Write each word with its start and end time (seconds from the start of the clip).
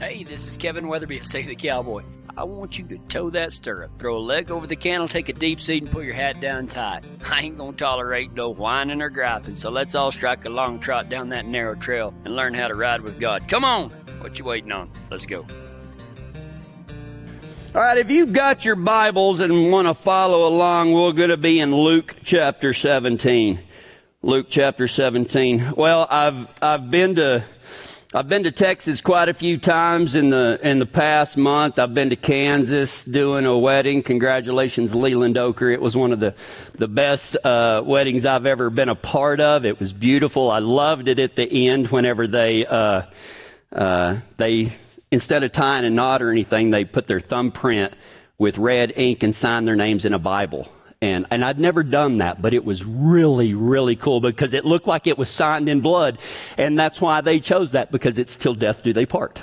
Hey, 0.00 0.24
this 0.24 0.48
is 0.48 0.56
Kevin 0.56 0.88
Weatherby 0.88 1.18
of 1.18 1.24
Save 1.24 1.46
the 1.46 1.54
Cowboy. 1.54 2.02
I 2.36 2.42
want 2.42 2.76
you 2.76 2.84
to 2.88 2.98
toe 3.06 3.30
that 3.30 3.52
stirrup, 3.52 3.96
throw 3.96 4.16
a 4.16 4.18
leg 4.18 4.50
over 4.50 4.66
the 4.66 4.74
cantle, 4.74 5.06
take 5.06 5.28
a 5.28 5.32
deep 5.32 5.60
seat, 5.60 5.84
and 5.84 5.92
put 5.92 6.04
your 6.04 6.14
hat 6.14 6.40
down 6.40 6.66
tight. 6.66 7.04
I 7.30 7.42
ain't 7.42 7.56
gonna 7.56 7.76
tolerate 7.76 8.32
no 8.32 8.50
whining 8.50 9.00
or 9.00 9.08
griping, 9.08 9.54
so 9.54 9.70
let's 9.70 9.94
all 9.94 10.10
strike 10.10 10.44
a 10.46 10.48
long 10.48 10.80
trot 10.80 11.08
down 11.08 11.28
that 11.28 11.46
narrow 11.46 11.76
trail 11.76 12.12
and 12.24 12.34
learn 12.34 12.54
how 12.54 12.66
to 12.66 12.74
ride 12.74 13.02
with 13.02 13.20
God. 13.20 13.46
Come 13.46 13.64
on! 13.64 13.90
What 14.18 14.36
you 14.36 14.44
waiting 14.44 14.72
on? 14.72 14.90
Let's 15.12 15.26
go. 15.26 15.46
All 17.72 17.80
right, 17.80 17.96
if 17.96 18.10
you've 18.10 18.32
got 18.32 18.64
your 18.64 18.76
Bibles 18.76 19.38
and 19.38 19.70
want 19.70 19.86
to 19.86 19.94
follow 19.94 20.48
along, 20.48 20.92
we're 20.92 21.12
going 21.12 21.30
to 21.30 21.36
be 21.36 21.60
in 21.60 21.74
Luke 21.74 22.16
chapter 22.22 22.72
17. 22.72 23.60
Luke 24.22 24.46
chapter 24.48 24.88
17. 24.88 25.74
Well, 25.76 26.06
I've, 26.08 26.48
I've 26.62 26.88
been 26.88 27.16
to, 27.16 27.44
I've 28.16 28.28
been 28.28 28.44
to 28.44 28.52
Texas 28.52 29.00
quite 29.00 29.28
a 29.28 29.34
few 29.34 29.58
times 29.58 30.14
in 30.14 30.30
the, 30.30 30.60
in 30.62 30.78
the 30.78 30.86
past 30.86 31.36
month. 31.36 31.80
I've 31.80 31.94
been 31.94 32.10
to 32.10 32.16
Kansas 32.16 33.04
doing 33.04 33.44
a 33.44 33.58
wedding. 33.58 34.04
Congratulations, 34.04 34.94
Leland 34.94 35.36
Oker. 35.36 35.68
It 35.68 35.80
was 35.80 35.96
one 35.96 36.12
of 36.12 36.20
the, 36.20 36.32
the 36.76 36.86
best, 36.86 37.36
uh, 37.42 37.82
weddings 37.84 38.24
I've 38.24 38.46
ever 38.46 38.70
been 38.70 38.88
a 38.88 38.94
part 38.94 39.40
of. 39.40 39.64
It 39.64 39.80
was 39.80 39.92
beautiful. 39.92 40.48
I 40.48 40.60
loved 40.60 41.08
it 41.08 41.18
at 41.18 41.34
the 41.34 41.68
end 41.68 41.88
whenever 41.88 42.28
they, 42.28 42.64
uh, 42.64 43.02
uh, 43.72 44.18
they 44.36 44.72
instead 45.10 45.42
of 45.42 45.50
tying 45.50 45.84
a 45.84 45.90
knot 45.90 46.22
or 46.22 46.30
anything, 46.30 46.70
they 46.70 46.84
put 46.84 47.08
their 47.08 47.18
thumbprint 47.18 47.94
with 48.38 48.58
red 48.58 48.92
ink 48.94 49.24
and 49.24 49.34
signed 49.34 49.66
their 49.66 49.74
names 49.74 50.04
in 50.04 50.14
a 50.14 50.20
Bible. 50.20 50.68
And, 51.04 51.26
and 51.30 51.44
I'd 51.44 51.58
never 51.58 51.82
done 51.82 52.16
that, 52.18 52.40
but 52.40 52.54
it 52.54 52.64
was 52.64 52.82
really, 52.82 53.52
really 53.52 53.94
cool 53.94 54.22
because 54.22 54.54
it 54.54 54.64
looked 54.64 54.86
like 54.86 55.06
it 55.06 55.18
was 55.18 55.28
signed 55.28 55.68
in 55.68 55.82
blood. 55.82 56.18
And 56.56 56.78
that's 56.78 56.98
why 56.98 57.20
they 57.20 57.40
chose 57.40 57.72
that 57.72 57.92
because 57.92 58.18
it's 58.18 58.36
till 58.36 58.54
death 58.54 58.82
do 58.82 58.94
they 58.94 59.04
part. 59.04 59.38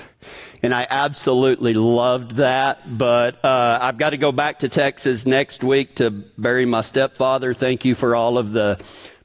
And 0.63 0.73
I 0.73 0.87
absolutely 0.89 1.75
loved 1.75 2.37
that. 2.37 2.97
But 2.97 3.45
uh, 3.45 3.77
I've 3.79 3.99
got 3.99 4.09
to 4.09 4.18
go 4.18 4.31
back 4.31 4.59
to 4.59 4.70
Texas 4.70 5.27
next 5.27 5.63
week 5.63 5.98
to 5.98 6.09
bury 6.09 6.65
my 6.65 6.81
stepfather. 6.81 7.53
Thank 7.53 7.85
you 7.85 7.93
for 7.93 8.15
all 8.15 8.40
of 8.40 8.53
the 8.53 8.79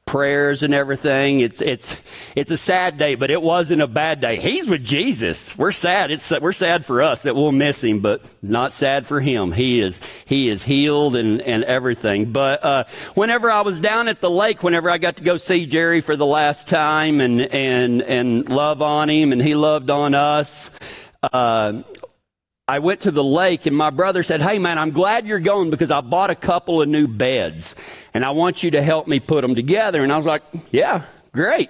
prayers 0.07 0.63
and 0.63 0.73
everything. 0.73 1.41
It's 1.41 1.61
it's 1.61 2.01
it's 2.35 2.49
a 2.49 2.57
sad 2.57 2.97
day, 2.97 3.13
but 3.13 3.29
it 3.29 3.41
wasn't 3.41 3.81
a 3.81 3.87
bad 3.87 4.19
day. 4.19 4.37
He's 4.37 4.67
with 4.67 4.83
Jesus. 4.83 5.55
We're 5.55 5.71
sad. 5.71 6.09
It's 6.09 6.31
we're 6.31 6.53
sad 6.53 6.85
for 6.85 7.03
us 7.03 7.23
that 7.23 7.35
we'll 7.35 7.51
miss 7.51 7.83
him, 7.83 7.99
but 7.99 8.23
not 8.41 8.71
sad 8.71 9.05
for 9.05 9.19
him. 9.19 9.51
He 9.51 9.81
is 9.81 10.01
he 10.25 10.49
is 10.49 10.63
healed 10.63 11.15
and 11.15 11.41
and 11.41 11.63
everything. 11.65 12.31
But 12.31 12.63
uh, 12.63 12.83
whenever 13.13 13.51
I 13.51 13.61
was 13.61 13.79
down 13.79 14.07
at 14.07 14.21
the 14.21 14.31
lake, 14.31 14.63
whenever 14.63 14.89
I 14.89 14.97
got 14.97 15.17
to 15.17 15.23
go 15.23 15.37
see 15.37 15.67
Jerry 15.67 16.01
for 16.01 16.15
the 16.15 16.25
last 16.25 16.67
time 16.67 17.21
and 17.21 17.41
and 17.41 18.01
and 18.01 18.49
love 18.49 18.81
on 18.81 19.09
him, 19.09 19.31
and 19.31 19.41
he 19.41 19.53
loved 19.53 19.91
on 19.91 20.15
us. 20.15 20.71
Uh, 21.21 21.83
I 22.69 22.79
went 22.79 22.99
to 23.01 23.11
the 23.11 23.23
lake 23.23 23.65
and 23.65 23.77
my 23.77 23.91
brother 23.91 24.23
said, 24.23 24.41
Hey 24.41 24.59
man, 24.59 24.77
I'm 24.77 24.91
glad 24.91 25.25
you're 25.25 25.39
going 25.39 25.69
because 25.69 25.89
I 25.89 26.01
bought 26.01 26.29
a 26.29 26.35
couple 26.35 26.81
of 26.81 26.89
new 26.89 27.07
beds 27.07 27.75
and 28.13 28.25
I 28.25 28.31
want 28.31 28.61
you 28.61 28.71
to 28.71 28.81
help 28.81 29.07
me 29.07 29.21
put 29.21 29.41
them 29.41 29.55
together. 29.55 30.03
And 30.03 30.11
I 30.11 30.17
was 30.17 30.25
like, 30.25 30.43
Yeah, 30.69 31.05
great. 31.31 31.69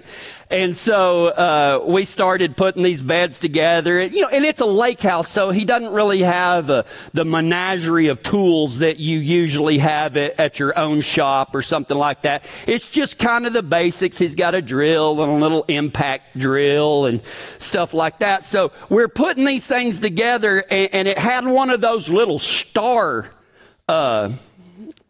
And 0.50 0.74
so 0.74 1.26
uh, 1.26 1.84
we 1.86 2.06
started 2.06 2.56
putting 2.56 2.82
these 2.82 3.02
beds 3.02 3.38
together. 3.38 4.02
You 4.02 4.22
know, 4.22 4.28
and 4.28 4.46
it's 4.46 4.60
a 4.60 4.66
lake 4.66 5.00
house, 5.00 5.28
so 5.28 5.50
he 5.50 5.66
doesn't 5.66 5.92
really 5.92 6.20
have 6.20 6.70
uh, 6.70 6.84
the 7.12 7.24
menagerie 7.24 8.08
of 8.08 8.22
tools 8.22 8.78
that 8.78 8.98
you 8.98 9.18
usually 9.18 9.78
have 9.78 10.16
at, 10.16 10.40
at, 10.40 10.58
your 10.58 10.76
own 10.78 11.02
shop 11.02 11.54
or 11.54 11.60
something 11.60 11.96
like 11.96 12.22
that. 12.22 12.50
It's 12.66 12.88
just 12.88 13.18
kind 13.18 13.46
of 13.46 13.52
the 13.52 13.62
basics. 13.62 14.16
He's 14.16 14.34
got 14.34 14.54
a 14.54 14.62
drill 14.62 15.22
and 15.22 15.32
a 15.32 15.36
little 15.36 15.64
impact 15.68 16.38
drill 16.38 17.04
and 17.04 17.20
stuff 17.58 17.92
like 17.92 18.20
that. 18.20 18.42
So 18.42 18.72
we're 18.88 19.08
putting 19.08 19.44
these 19.44 19.66
things 19.66 20.00
together, 20.00 20.64
and, 20.70 20.94
and 20.94 21.08
it 21.08 21.18
had 21.18 21.46
one 21.46 21.68
of 21.68 21.82
those 21.82 22.08
little 22.08 22.38
star. 22.38 23.30
Uh, 23.86 24.32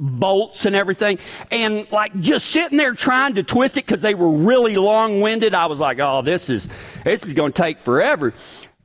bolts 0.01 0.65
and 0.65 0.77
everything. 0.77 1.19
And 1.51 1.91
like 1.91 2.19
just 2.21 2.47
sitting 2.47 2.79
there 2.79 2.95
trying 2.95 3.35
to 3.35 3.43
twist 3.43 3.77
it 3.77 3.87
because 3.87 4.01
they 4.01 4.15
were 4.15 4.31
really 4.31 4.77
long 4.77 5.21
winded. 5.21 5.55
I 5.55 5.67
was 5.67 5.79
like, 5.79 5.99
oh, 6.01 6.23
this 6.23 6.49
is, 6.49 6.69
this 7.05 7.25
is 7.27 7.35
going 7.35 7.53
to 7.53 7.63
take 7.63 7.81
forever. 7.81 8.35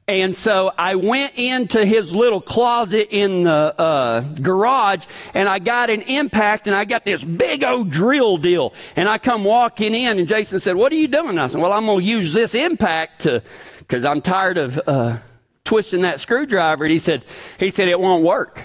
And 0.06 0.36
so 0.36 0.74
I 0.78 0.96
went 0.96 1.40
into 1.40 1.86
his 1.86 2.14
little 2.14 2.42
closet 2.42 3.08
in 3.12 3.44
the 3.44 3.52
uh, 3.78 4.20
garage 4.20 5.06
and 5.34 5.48
I 5.48 5.60
got 5.60 5.90
an 5.90 6.02
impact 6.02 6.68
and 6.68 6.76
I 6.76 6.84
got 6.84 7.06
this 7.06 7.24
big 7.24 7.64
old 7.64 7.90
drill 7.90 8.38
deal. 8.38 8.74
And 8.98 9.08
I 9.08 9.18
come 9.18 9.46
walking 9.46 9.94
in 9.96 10.20
and 10.20 10.28
Jason 10.28 10.60
said, 10.60 10.76
what 10.76 10.92
are 10.92 10.96
you 10.96 11.08
doing? 11.08 11.40
I 11.40 11.48
said, 11.48 11.62
well, 11.62 11.72
I'm 11.72 11.86
going 11.86 12.00
to 12.00 12.06
use 12.06 12.34
this 12.34 12.54
impact 12.54 13.22
to, 13.22 13.42
cause 13.88 14.04
I'm 14.04 14.20
tired 14.20 14.58
of, 14.58 14.82
uh, 14.86 15.18
twisting 15.64 16.02
that 16.02 16.20
screwdriver. 16.20 16.84
And 16.84 16.92
he 16.92 17.00
said, 17.00 17.24
he 17.58 17.72
said, 17.72 17.88
it 17.88 17.98
won't 17.98 18.26
work. 18.26 18.62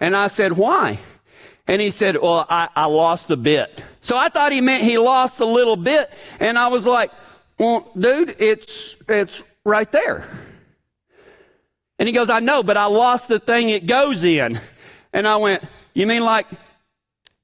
And 0.00 0.16
I 0.16 0.26
said, 0.26 0.54
why? 0.54 0.98
And 1.66 1.80
he 1.80 1.90
said, 1.90 2.16
well, 2.16 2.46
I, 2.48 2.68
I 2.76 2.86
lost 2.86 3.30
a 3.30 3.36
bit. 3.36 3.84
So 4.00 4.16
I 4.16 4.28
thought 4.28 4.52
he 4.52 4.60
meant 4.60 4.84
he 4.84 4.98
lost 4.98 5.40
a 5.40 5.44
little 5.44 5.76
bit. 5.76 6.10
And 6.38 6.58
I 6.58 6.68
was 6.68 6.86
like, 6.86 7.10
well, 7.58 7.90
dude, 7.98 8.36
it's, 8.38 8.96
it's 9.08 9.42
right 9.64 9.90
there. 9.90 10.28
And 11.98 12.06
he 12.06 12.12
goes, 12.12 12.30
I 12.30 12.40
know, 12.40 12.62
but 12.62 12.76
I 12.76 12.86
lost 12.86 13.28
the 13.28 13.40
thing 13.40 13.70
it 13.70 13.86
goes 13.86 14.22
in. 14.22 14.60
And 15.12 15.26
I 15.26 15.36
went, 15.36 15.64
you 15.94 16.06
mean 16.06 16.22
like 16.22 16.46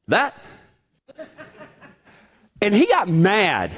that? 0.09 0.37
And 2.61 2.75
he 2.75 2.87
got 2.87 3.09
mad. 3.09 3.75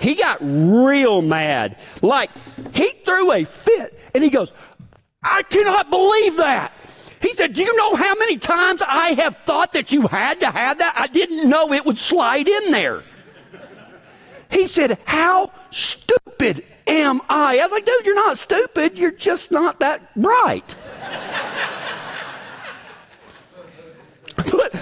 He 0.00 0.14
got 0.14 0.38
real 0.40 1.20
mad. 1.20 1.78
Like, 2.00 2.30
he 2.72 2.88
threw 3.04 3.32
a 3.32 3.44
fit 3.44 4.00
and 4.14 4.24
he 4.24 4.30
goes, 4.30 4.52
I 5.22 5.42
cannot 5.42 5.90
believe 5.90 6.38
that. 6.38 6.74
He 7.22 7.32
said, 7.34 7.52
Do 7.52 7.62
you 7.62 7.76
know 7.76 7.94
how 7.94 8.14
many 8.16 8.36
times 8.36 8.82
I 8.86 9.12
have 9.12 9.36
thought 9.46 9.72
that 9.74 9.92
you 9.92 10.06
had 10.08 10.40
to 10.40 10.50
have 10.50 10.78
that? 10.78 10.94
I 10.96 11.06
didn't 11.06 11.48
know 11.48 11.72
it 11.72 11.84
would 11.84 11.98
slide 11.98 12.48
in 12.48 12.70
there. 12.72 13.04
He 14.50 14.66
said, 14.66 14.98
How 15.04 15.52
stupid 15.70 16.64
am 16.86 17.22
I? 17.28 17.58
I 17.58 17.62
was 17.62 17.72
like, 17.72 17.86
Dude, 17.86 18.04
you're 18.04 18.14
not 18.14 18.38
stupid. 18.38 18.98
You're 18.98 19.12
just 19.12 19.50
not 19.50 19.80
that 19.80 20.14
bright. 20.14 20.74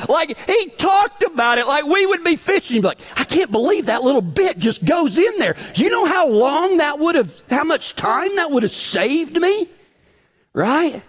Like 0.08 0.36
he 0.48 0.66
talked 0.70 1.22
about 1.22 1.58
it 1.58 1.66
like 1.68 1.84
we 1.84 2.04
would 2.04 2.24
be 2.24 2.34
fishing. 2.34 2.82
Like, 2.82 2.98
I 3.16 3.22
can't 3.22 3.52
believe 3.52 3.86
that 3.86 4.02
little 4.02 4.20
bit 4.20 4.58
just 4.58 4.84
goes 4.84 5.16
in 5.16 5.38
there. 5.38 5.56
Do 5.74 5.84
you 5.84 5.90
know 5.90 6.04
how 6.04 6.28
long 6.28 6.78
that 6.78 6.98
would 6.98 7.14
have, 7.14 7.42
how 7.48 7.62
much 7.62 7.94
time 7.94 8.34
that 8.36 8.50
would 8.50 8.64
have 8.64 8.72
saved 8.72 9.40
me? 9.40 9.68
Right? 10.52 11.02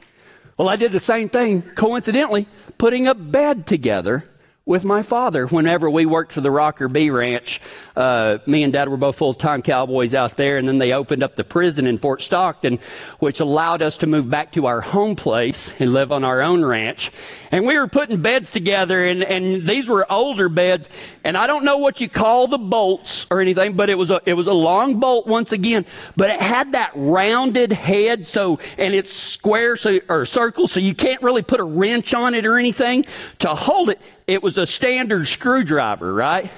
Well, 0.61 0.69
I 0.69 0.75
did 0.75 0.91
the 0.91 0.99
same 0.99 1.27
thing, 1.27 1.63
coincidentally, 1.63 2.45
putting 2.77 3.07
a 3.07 3.15
bed 3.15 3.65
together 3.65 4.25
with 4.71 4.85
my 4.85 5.01
father 5.01 5.47
whenever 5.47 5.89
we 5.89 6.05
worked 6.05 6.31
for 6.31 6.39
the 6.39 6.49
Rocker 6.49 6.87
B 6.87 7.09
Ranch. 7.09 7.59
Uh, 7.93 8.37
me 8.45 8.63
and 8.63 8.71
dad 8.71 8.87
were 8.87 8.95
both 8.95 9.17
full 9.17 9.33
time 9.33 9.61
cowboys 9.61 10.13
out 10.13 10.37
there, 10.37 10.57
and 10.57 10.65
then 10.65 10.77
they 10.77 10.93
opened 10.93 11.23
up 11.23 11.35
the 11.35 11.43
prison 11.43 11.85
in 11.85 11.97
Fort 11.97 12.21
Stockton, 12.21 12.79
which 13.19 13.41
allowed 13.41 13.81
us 13.81 13.97
to 13.97 14.07
move 14.07 14.29
back 14.29 14.53
to 14.53 14.67
our 14.67 14.79
home 14.79 15.17
place 15.17 15.77
and 15.81 15.91
live 15.91 16.13
on 16.13 16.23
our 16.23 16.41
own 16.41 16.63
ranch. 16.63 17.11
And 17.51 17.65
we 17.65 17.77
were 17.77 17.89
putting 17.89 18.21
beds 18.21 18.49
together, 18.49 19.03
and, 19.03 19.25
and 19.25 19.67
these 19.67 19.89
were 19.89 20.09
older 20.09 20.47
beds, 20.47 20.87
and 21.25 21.35
I 21.35 21.47
don't 21.47 21.65
know 21.65 21.77
what 21.77 21.99
you 21.99 22.07
call 22.07 22.47
the 22.47 22.57
bolts 22.57 23.25
or 23.29 23.41
anything, 23.41 23.73
but 23.73 23.89
it 23.89 23.97
was 23.97 24.09
a, 24.09 24.21
it 24.25 24.35
was 24.35 24.47
a 24.47 24.53
long 24.53 25.01
bolt 25.01 25.27
once 25.27 25.51
again, 25.51 25.85
but 26.15 26.29
it 26.29 26.39
had 26.39 26.71
that 26.71 26.93
rounded 26.95 27.73
head, 27.73 28.25
so, 28.25 28.57
and 28.77 28.95
it's 28.95 29.11
square, 29.11 29.75
so, 29.75 29.99
or 30.07 30.25
circle, 30.25 30.65
so 30.65 30.79
you 30.79 30.95
can't 30.95 31.21
really 31.21 31.41
put 31.41 31.59
a 31.59 31.65
wrench 31.65 32.13
on 32.13 32.33
it 32.35 32.45
or 32.45 32.57
anything 32.57 33.05
to 33.39 33.49
hold 33.49 33.89
it 33.89 33.99
it 34.27 34.43
was 34.43 34.57
a 34.57 34.65
standard 34.65 35.27
screwdriver, 35.27 36.13
right? 36.13 36.51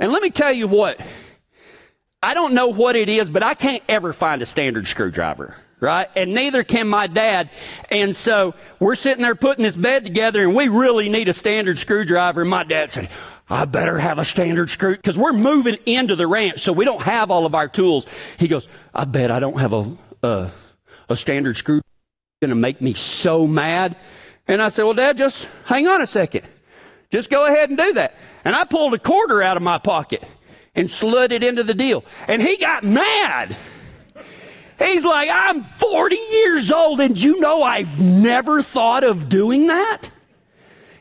And 0.00 0.12
let 0.12 0.22
me 0.22 0.30
tell 0.30 0.52
you 0.52 0.66
what, 0.66 1.00
I 2.22 2.34
don't 2.34 2.54
know 2.54 2.68
what 2.68 2.96
it 2.96 3.08
is, 3.08 3.30
but 3.30 3.42
I 3.42 3.54
can't 3.54 3.82
ever 3.88 4.12
find 4.12 4.42
a 4.42 4.46
standard 4.46 4.88
screwdriver, 4.88 5.56
right? 5.78 6.08
And 6.16 6.34
neither 6.34 6.64
can 6.64 6.88
my 6.88 7.06
dad. 7.06 7.50
And 7.90 8.16
so 8.16 8.54
we're 8.80 8.94
sitting 8.94 9.22
there 9.22 9.34
putting 9.34 9.62
this 9.62 9.76
bed 9.76 10.06
together 10.06 10.42
and 10.42 10.54
we 10.54 10.68
really 10.68 11.08
need 11.08 11.28
a 11.28 11.34
standard 11.34 11.78
screwdriver. 11.78 12.40
And 12.40 12.50
my 12.50 12.64
dad 12.64 12.92
said, 12.92 13.10
I 13.48 13.66
better 13.66 13.98
have 13.98 14.18
a 14.18 14.24
standard 14.24 14.70
screw 14.70 14.96
because 14.96 15.18
we're 15.18 15.34
moving 15.34 15.76
into 15.84 16.16
the 16.16 16.26
ranch, 16.26 16.60
so 16.60 16.72
we 16.72 16.86
don't 16.86 17.02
have 17.02 17.30
all 17.30 17.44
of 17.44 17.54
our 17.54 17.68
tools. 17.68 18.06
He 18.38 18.48
goes, 18.48 18.68
I 18.94 19.04
bet 19.04 19.30
I 19.30 19.38
don't 19.38 19.58
have 19.58 19.72
a, 19.74 19.96
uh, 20.22 20.50
a 21.10 21.16
standard 21.16 21.56
screw. 21.56 21.76
It's 21.76 21.84
Going 22.40 22.48
to 22.50 22.54
make 22.54 22.80
me 22.80 22.94
so 22.94 23.46
mad. 23.46 23.96
And 24.46 24.60
I 24.60 24.68
said, 24.68 24.84
well, 24.84 24.94
dad, 24.94 25.16
just 25.16 25.48
hang 25.64 25.86
on 25.86 26.02
a 26.02 26.06
second. 26.06 26.46
Just 27.10 27.30
go 27.30 27.46
ahead 27.46 27.70
and 27.70 27.78
do 27.78 27.92
that. 27.94 28.14
And 28.44 28.54
I 28.54 28.64
pulled 28.64 28.94
a 28.94 28.98
quarter 28.98 29.42
out 29.42 29.56
of 29.56 29.62
my 29.62 29.78
pocket 29.78 30.22
and 30.74 30.90
slid 30.90 31.32
it 31.32 31.42
into 31.42 31.62
the 31.62 31.74
deal. 31.74 32.04
And 32.28 32.42
he 32.42 32.56
got 32.56 32.84
mad. 32.84 33.56
He's 34.78 35.04
like, 35.04 35.30
I'm 35.32 35.64
40 35.78 36.16
years 36.16 36.72
old 36.72 37.00
and 37.00 37.16
you 37.16 37.40
know 37.40 37.62
I've 37.62 38.00
never 38.00 38.60
thought 38.60 39.04
of 39.04 39.28
doing 39.28 39.68
that? 39.68 40.10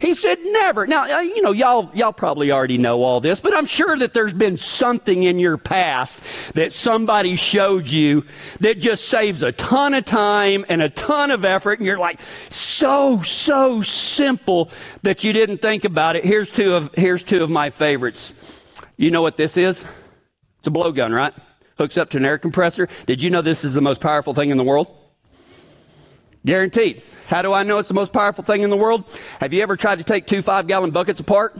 He 0.03 0.15
said, 0.15 0.37
never. 0.43 0.85
Now, 0.85 1.19
uh, 1.19 1.21
you 1.21 1.41
know, 1.41 1.53
y'all, 1.53 1.89
y'all 1.93 2.11
probably 2.11 2.51
already 2.51 2.77
know 2.77 3.03
all 3.03 3.21
this, 3.21 3.39
but 3.39 3.55
I'm 3.55 3.65
sure 3.65 3.95
that 3.95 4.11
there's 4.11 4.33
been 4.33 4.57
something 4.57 5.23
in 5.23 5.39
your 5.39 5.57
past 5.57 6.21
that 6.55 6.73
somebody 6.73 7.37
showed 7.37 7.89
you 7.89 8.25
that 8.59 8.79
just 8.79 9.07
saves 9.07 9.43
a 9.43 9.53
ton 9.53 9.93
of 9.93 10.03
time 10.03 10.65
and 10.67 10.81
a 10.81 10.89
ton 10.89 11.31
of 11.31 11.45
effort. 11.45 11.79
And 11.79 11.87
you're 11.87 11.97
like, 11.97 12.19
so, 12.49 13.21
so 13.21 13.81
simple 13.81 14.69
that 15.03 15.23
you 15.23 15.31
didn't 15.31 15.59
think 15.59 15.85
about 15.85 16.17
it. 16.17 16.25
Here's 16.25 16.51
two 16.51 16.73
of, 16.73 16.93
here's 16.95 17.23
two 17.23 17.41
of 17.41 17.49
my 17.49 17.69
favorites. 17.69 18.33
You 18.97 19.09
know 19.09 19.21
what 19.21 19.37
this 19.37 19.55
is? 19.55 19.85
It's 20.59 20.67
a 20.67 20.71
blowgun, 20.71 21.15
right? 21.15 21.33
Hooks 21.77 21.97
up 21.97 22.09
to 22.09 22.17
an 22.17 22.25
air 22.25 22.37
compressor. 22.37 22.89
Did 23.05 23.21
you 23.21 23.29
know 23.29 23.41
this 23.41 23.63
is 23.63 23.73
the 23.73 23.79
most 23.79 24.01
powerful 24.01 24.33
thing 24.33 24.49
in 24.49 24.57
the 24.57 24.65
world? 24.65 24.93
Guaranteed. 26.45 27.01
How 27.27 27.41
do 27.41 27.53
I 27.53 27.63
know 27.63 27.79
it's 27.79 27.87
the 27.87 27.93
most 27.93 28.13
powerful 28.13 28.43
thing 28.43 28.63
in 28.63 28.69
the 28.69 28.77
world? 28.77 29.05
Have 29.39 29.53
you 29.53 29.61
ever 29.61 29.77
tried 29.77 29.99
to 29.99 30.03
take 30.03 30.27
two 30.27 30.41
five 30.41 30.67
gallon 30.67 30.91
buckets 30.91 31.19
apart? 31.19 31.57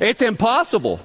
It's 0.00 0.22
impossible. 0.22 1.00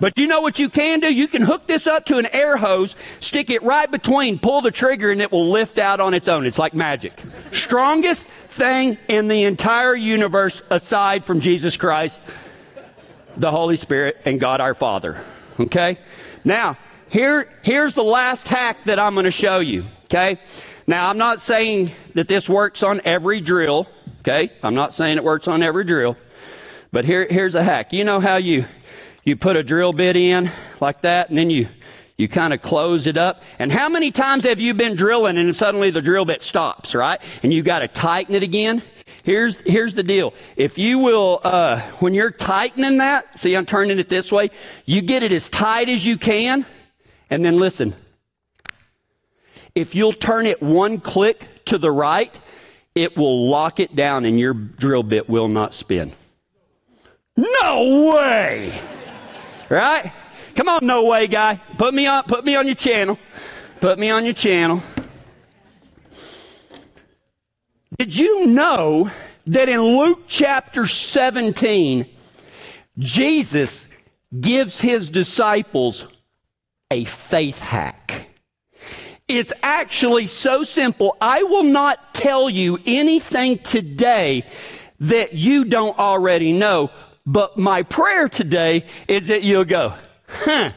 But 0.00 0.18
you 0.18 0.26
know 0.26 0.40
what 0.40 0.58
you 0.58 0.68
can 0.68 1.00
do? 1.00 1.12
You 1.12 1.28
can 1.28 1.42
hook 1.42 1.66
this 1.66 1.86
up 1.86 2.06
to 2.06 2.18
an 2.18 2.26
air 2.32 2.56
hose, 2.56 2.96
stick 3.20 3.50
it 3.50 3.62
right 3.62 3.90
between, 3.90 4.38
pull 4.38 4.60
the 4.60 4.70
trigger, 4.70 5.10
and 5.10 5.20
it 5.20 5.30
will 5.30 5.50
lift 5.50 5.78
out 5.78 6.00
on 6.00 6.14
its 6.14 6.28
own. 6.28 6.46
It's 6.46 6.58
like 6.58 6.74
magic. 6.74 7.12
Strongest 7.52 8.28
thing 8.28 8.98
in 9.08 9.28
the 9.28 9.44
entire 9.44 9.94
universe 9.94 10.62
aside 10.70 11.24
from 11.24 11.40
Jesus 11.40 11.76
Christ, 11.76 12.22
the 13.36 13.50
Holy 13.50 13.76
Spirit, 13.76 14.18
and 14.24 14.40
God 14.40 14.60
our 14.60 14.74
Father. 14.74 15.22
Okay? 15.60 15.98
Now, 16.44 16.78
here, 17.10 17.48
here's 17.62 17.94
the 17.94 18.04
last 18.04 18.48
hack 18.48 18.84
that 18.84 18.98
I'm 18.98 19.14
going 19.14 19.24
to 19.24 19.30
show 19.30 19.58
you. 19.58 19.84
Okay? 20.04 20.38
Now, 20.88 21.10
I'm 21.10 21.18
not 21.18 21.38
saying 21.42 21.90
that 22.14 22.28
this 22.28 22.48
works 22.48 22.82
on 22.82 23.02
every 23.04 23.42
drill, 23.42 23.86
okay? 24.20 24.50
I'm 24.62 24.74
not 24.74 24.94
saying 24.94 25.18
it 25.18 25.22
works 25.22 25.46
on 25.46 25.62
every 25.62 25.84
drill. 25.84 26.16
But 26.92 27.04
here, 27.04 27.26
here's 27.28 27.54
a 27.54 27.62
hack. 27.62 27.92
You 27.92 28.04
know 28.04 28.20
how 28.20 28.36
you, 28.36 28.64
you 29.22 29.36
put 29.36 29.56
a 29.56 29.62
drill 29.62 29.92
bit 29.92 30.16
in 30.16 30.50
like 30.80 31.02
that 31.02 31.28
and 31.28 31.36
then 31.36 31.50
you, 31.50 31.68
you 32.16 32.26
kind 32.26 32.54
of 32.54 32.62
close 32.62 33.06
it 33.06 33.18
up? 33.18 33.42
And 33.58 33.70
how 33.70 33.90
many 33.90 34.10
times 34.10 34.44
have 34.44 34.60
you 34.60 34.72
been 34.72 34.96
drilling 34.96 35.36
and 35.36 35.54
suddenly 35.54 35.90
the 35.90 36.00
drill 36.00 36.24
bit 36.24 36.40
stops, 36.40 36.94
right? 36.94 37.20
And 37.42 37.52
you 37.52 37.62
got 37.62 37.80
to 37.80 37.88
tighten 37.88 38.34
it 38.34 38.42
again? 38.42 38.82
Here's, 39.24 39.60
here's 39.66 39.92
the 39.92 40.02
deal. 40.02 40.32
If 40.56 40.78
you 40.78 40.98
will, 40.98 41.42
uh, 41.44 41.80
when 41.98 42.14
you're 42.14 42.30
tightening 42.30 42.96
that, 42.96 43.38
see, 43.38 43.54
I'm 43.54 43.66
turning 43.66 43.98
it 43.98 44.08
this 44.08 44.32
way, 44.32 44.50
you 44.86 45.02
get 45.02 45.22
it 45.22 45.32
as 45.32 45.50
tight 45.50 45.90
as 45.90 46.06
you 46.06 46.16
can, 46.16 46.64
and 47.28 47.44
then 47.44 47.58
listen, 47.58 47.94
if 49.78 49.94
you'll 49.94 50.12
turn 50.12 50.44
it 50.44 50.60
one 50.60 50.98
click 50.98 51.46
to 51.66 51.78
the 51.78 51.92
right, 51.92 52.40
it 52.96 53.16
will 53.16 53.48
lock 53.48 53.78
it 53.78 53.94
down 53.94 54.24
and 54.24 54.38
your 54.38 54.52
drill 54.52 55.04
bit 55.04 55.28
will 55.28 55.46
not 55.46 55.72
spin. 55.72 56.10
No 57.36 58.12
way! 58.12 58.76
Right? 59.68 60.12
Come 60.56 60.68
on, 60.68 60.80
no 60.84 61.04
way, 61.04 61.28
guy. 61.28 61.60
Put 61.76 61.94
me 61.94 62.08
on, 62.08 62.24
put 62.24 62.44
me 62.44 62.56
on 62.56 62.66
your 62.66 62.74
channel. 62.74 63.20
Put 63.80 64.00
me 64.00 64.10
on 64.10 64.24
your 64.24 64.34
channel. 64.34 64.82
Did 67.96 68.16
you 68.16 68.46
know 68.46 69.12
that 69.46 69.68
in 69.68 69.80
Luke 69.80 70.24
chapter 70.26 70.88
17, 70.88 72.04
Jesus 72.98 73.86
gives 74.40 74.80
his 74.80 75.08
disciples 75.08 76.04
a 76.90 77.04
faith 77.04 77.60
hack? 77.60 78.27
It's 79.28 79.52
actually 79.62 80.26
so 80.26 80.64
simple. 80.64 81.16
I 81.20 81.42
will 81.42 81.62
not 81.62 82.14
tell 82.14 82.48
you 82.48 82.78
anything 82.86 83.58
today 83.58 84.44
that 85.00 85.34
you 85.34 85.66
don't 85.66 85.98
already 85.98 86.52
know. 86.52 86.90
But 87.26 87.58
my 87.58 87.82
prayer 87.82 88.28
today 88.28 88.86
is 89.06 89.26
that 89.26 89.42
you'll 89.42 89.66
go, 89.66 89.92
huh, 90.26 90.72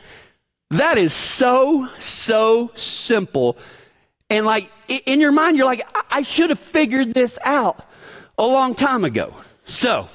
that 0.70 0.98
is 0.98 1.14
so, 1.14 1.88
so 1.98 2.72
simple. 2.76 3.58
And 4.30 4.46
like 4.46 4.70
in 5.06 5.22
your 5.22 5.32
mind, 5.32 5.56
you're 5.56 5.66
like, 5.66 5.88
I 6.10 6.24
should 6.24 6.50
have 6.50 6.60
figured 6.60 7.14
this 7.14 7.40
out 7.46 7.86
a 8.38 8.46
long 8.46 8.76
time 8.76 9.06
ago. 9.06 9.34
So, 9.64 10.10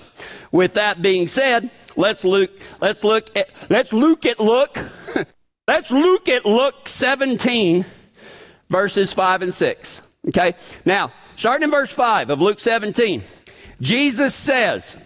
with 0.53 0.75
that 0.75 1.00
being 1.00 1.27
said, 1.27 1.71
let's 1.97 2.23
look, 2.23 2.50
let's 2.83 3.03
look 3.03 3.35
at, 3.35 3.49
let's 3.71 3.94
look 3.94 4.27
at 4.27 4.38
look, 4.38 4.79
let's 5.69 5.91
look 5.91 6.29
at 6.29 6.44
Luke 6.44 6.87
17 6.87 7.87
verses 8.69 9.13
5 9.13 9.43
and 9.43 9.55
6. 9.55 10.03
Okay? 10.29 10.55
Now, 10.85 11.13
starting 11.37 11.65
in 11.65 11.71
verse 11.71 11.93
5 11.93 12.31
of 12.31 12.43
Luke 12.43 12.61
17, 12.61 13.23
Jesus 13.81 14.35
says, 14.35 14.97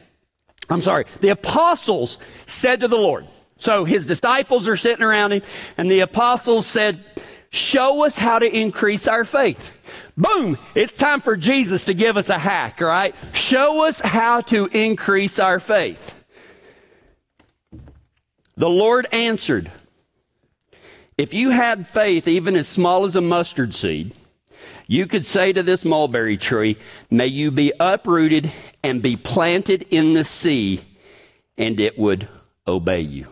I'm 0.69 0.81
sorry, 0.81 1.07
the 1.21 1.31
apostles 1.31 2.19
said 2.47 2.81
to 2.81 2.89
the 2.89 2.99
Lord, 2.99 3.27
so 3.57 3.85
his 3.85 4.07
disciples 4.07 4.67
are 4.69 4.77
sitting 4.77 5.05
around 5.05 5.33
him, 5.33 5.43
and 5.77 5.91
the 5.91 6.01
apostles 6.01 6.67
said, 6.67 7.05
Show 7.53 8.05
us 8.05 8.17
how 8.17 8.39
to 8.39 8.57
increase 8.57 9.09
our 9.09 9.25
faith. 9.25 9.77
Boom! 10.17 10.56
It's 10.77 10.97
time 10.97 11.21
for 11.21 11.37
Jesus 11.37 11.85
to 11.85 11.95
give 11.95 12.17
us 12.17 12.29
a 12.29 12.39
hack, 12.39 12.81
right? 12.81 13.13
Show 13.33 13.85
us 13.85 14.01
how 14.01 14.41
to 14.43 14.67
increase 14.67 15.41
our 15.41 15.59
faith. 15.59 16.15
The 18.56 18.71
Lord 18.71 19.09
answered, 19.11 19.73
if 21.20 21.34
you 21.34 21.50
had 21.50 21.87
faith 21.87 22.26
even 22.26 22.56
as 22.56 22.67
small 22.67 23.05
as 23.05 23.14
a 23.14 23.20
mustard 23.20 23.75
seed, 23.75 24.14
you 24.87 25.06
could 25.06 25.26
say 25.26 25.52
to 25.52 25.62
this 25.62 25.84
mulberry 25.84 26.38
tree, 26.38 26.78
May 27.11 27.26
you 27.26 27.50
be 27.50 27.75
uprooted 27.78 28.50
and 28.82 29.02
be 29.02 29.17
planted 29.17 29.87
in 29.90 30.14
the 30.14 30.25
sea, 30.25 30.81
and 31.58 31.78
it 31.78 31.99
would 31.99 32.26
obey 32.67 33.02
you. 33.02 33.26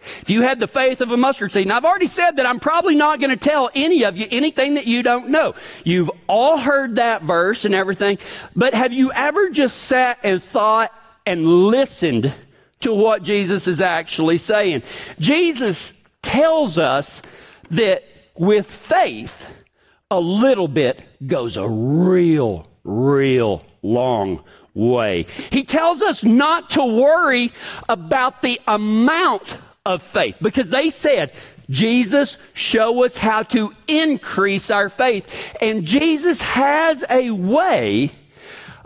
If 0.00 0.30
you 0.30 0.42
had 0.42 0.58
the 0.58 0.66
faith 0.66 1.00
of 1.00 1.12
a 1.12 1.16
mustard 1.16 1.52
seed, 1.52 1.66
and 1.66 1.72
I've 1.72 1.84
already 1.84 2.08
said 2.08 2.38
that 2.38 2.46
I'm 2.46 2.58
probably 2.58 2.96
not 2.96 3.20
going 3.20 3.30
to 3.30 3.36
tell 3.36 3.70
any 3.76 4.04
of 4.04 4.16
you 4.16 4.26
anything 4.32 4.74
that 4.74 4.88
you 4.88 5.04
don't 5.04 5.28
know. 5.28 5.54
You've 5.84 6.10
all 6.28 6.58
heard 6.58 6.96
that 6.96 7.22
verse 7.22 7.64
and 7.64 7.74
everything, 7.74 8.18
but 8.56 8.74
have 8.74 8.92
you 8.92 9.12
ever 9.12 9.50
just 9.50 9.76
sat 9.76 10.18
and 10.24 10.42
thought 10.42 10.92
and 11.24 11.46
listened 11.46 12.34
to 12.80 12.92
what 12.92 13.22
Jesus 13.22 13.68
is 13.68 13.80
actually 13.80 14.38
saying? 14.38 14.82
Jesus 15.20 15.94
tells 16.26 16.76
us 16.76 17.22
that 17.70 18.02
with 18.34 18.68
faith, 18.68 19.64
a 20.10 20.18
little 20.18 20.66
bit 20.66 21.00
goes 21.24 21.56
a 21.56 21.68
real, 21.68 22.66
real 22.82 23.64
long 23.82 24.42
way. 24.74 25.26
He 25.52 25.62
tells 25.62 26.02
us 26.02 26.24
not 26.24 26.70
to 26.70 26.84
worry 26.84 27.52
about 27.88 28.42
the 28.42 28.60
amount 28.66 29.56
of 29.84 30.02
faith 30.02 30.36
because 30.42 30.68
they 30.70 30.90
said, 30.90 31.32
Jesus, 31.70 32.38
show 32.54 33.04
us 33.04 33.16
how 33.16 33.44
to 33.44 33.72
increase 33.86 34.68
our 34.70 34.88
faith. 34.88 35.56
And 35.60 35.84
Jesus 35.84 36.42
has 36.42 37.04
a 37.08 37.30
way 37.30 38.10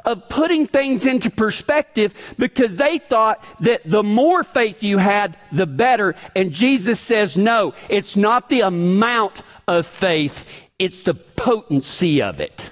of 0.05 0.29
putting 0.29 0.67
things 0.67 1.07
into 1.07 1.31
perspective 1.31 2.15
because 2.39 2.77
they 2.77 2.99
thought 2.99 3.45
that 3.61 3.83
the 3.85 4.03
more 4.03 4.43
faith 4.43 4.83
you 4.83 4.99
had, 4.99 5.37
the 5.53 5.67
better. 5.67 6.15
And 6.35 6.53
Jesus 6.53 7.01
says, 7.01 7.37
no, 7.37 7.75
it's 7.89 8.17
not 8.17 8.49
the 8.49 8.61
amount 8.61 9.43
of 9.67 9.87
faith, 9.87 10.45
it's 10.79 11.03
the 11.03 11.15
potency 11.15 12.23
of 12.23 12.41
it. 12.41 12.71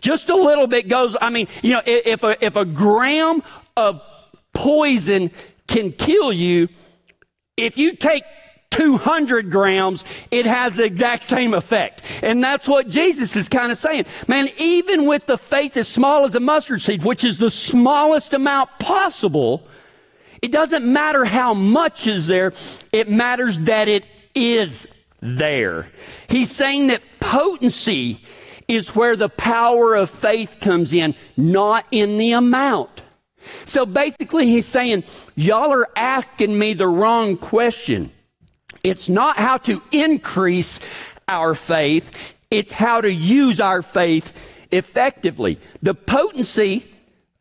Just 0.00 0.28
a 0.30 0.36
little 0.36 0.66
bit 0.66 0.88
goes, 0.88 1.16
I 1.20 1.30
mean, 1.30 1.46
you 1.62 1.72
know, 1.72 1.82
if 1.86 2.22
a, 2.22 2.44
if 2.44 2.56
a 2.56 2.64
gram 2.64 3.42
of 3.76 4.02
poison 4.52 5.30
can 5.68 5.92
kill 5.92 6.32
you, 6.32 6.68
if 7.56 7.78
you 7.78 7.94
take 7.94 8.24
200 8.70 9.50
grams, 9.50 10.04
it 10.30 10.46
has 10.46 10.76
the 10.76 10.84
exact 10.84 11.22
same 11.22 11.54
effect. 11.54 12.02
And 12.22 12.42
that's 12.42 12.68
what 12.68 12.88
Jesus 12.88 13.36
is 13.36 13.48
kind 13.48 13.72
of 13.72 13.78
saying. 13.78 14.06
Man, 14.28 14.48
even 14.58 15.06
with 15.06 15.26
the 15.26 15.38
faith 15.38 15.76
as 15.76 15.88
small 15.88 16.24
as 16.24 16.34
a 16.34 16.40
mustard 16.40 16.82
seed, 16.82 17.04
which 17.04 17.24
is 17.24 17.38
the 17.38 17.50
smallest 17.50 18.32
amount 18.32 18.70
possible, 18.78 19.66
it 20.40 20.52
doesn't 20.52 20.90
matter 20.90 21.24
how 21.24 21.52
much 21.52 22.06
is 22.06 22.26
there. 22.26 22.52
It 22.92 23.10
matters 23.10 23.58
that 23.60 23.88
it 23.88 24.06
is 24.34 24.86
there. 25.20 25.88
He's 26.28 26.50
saying 26.50 26.86
that 26.88 27.02
potency 27.18 28.22
is 28.68 28.94
where 28.94 29.16
the 29.16 29.28
power 29.28 29.94
of 29.94 30.08
faith 30.08 30.58
comes 30.60 30.92
in, 30.92 31.14
not 31.36 31.84
in 31.90 32.18
the 32.18 32.32
amount. 32.32 33.02
So 33.64 33.84
basically, 33.84 34.46
he's 34.46 34.66
saying, 34.66 35.04
y'all 35.34 35.72
are 35.72 35.88
asking 35.96 36.58
me 36.58 36.74
the 36.74 36.86
wrong 36.86 37.36
question. 37.36 38.12
It's 38.82 39.08
not 39.08 39.36
how 39.36 39.58
to 39.58 39.82
increase 39.92 40.80
our 41.28 41.54
faith, 41.54 42.34
it's 42.50 42.72
how 42.72 43.00
to 43.00 43.12
use 43.12 43.60
our 43.60 43.82
faith 43.82 44.66
effectively. 44.72 45.58
The 45.82 45.94
potency 45.94 46.86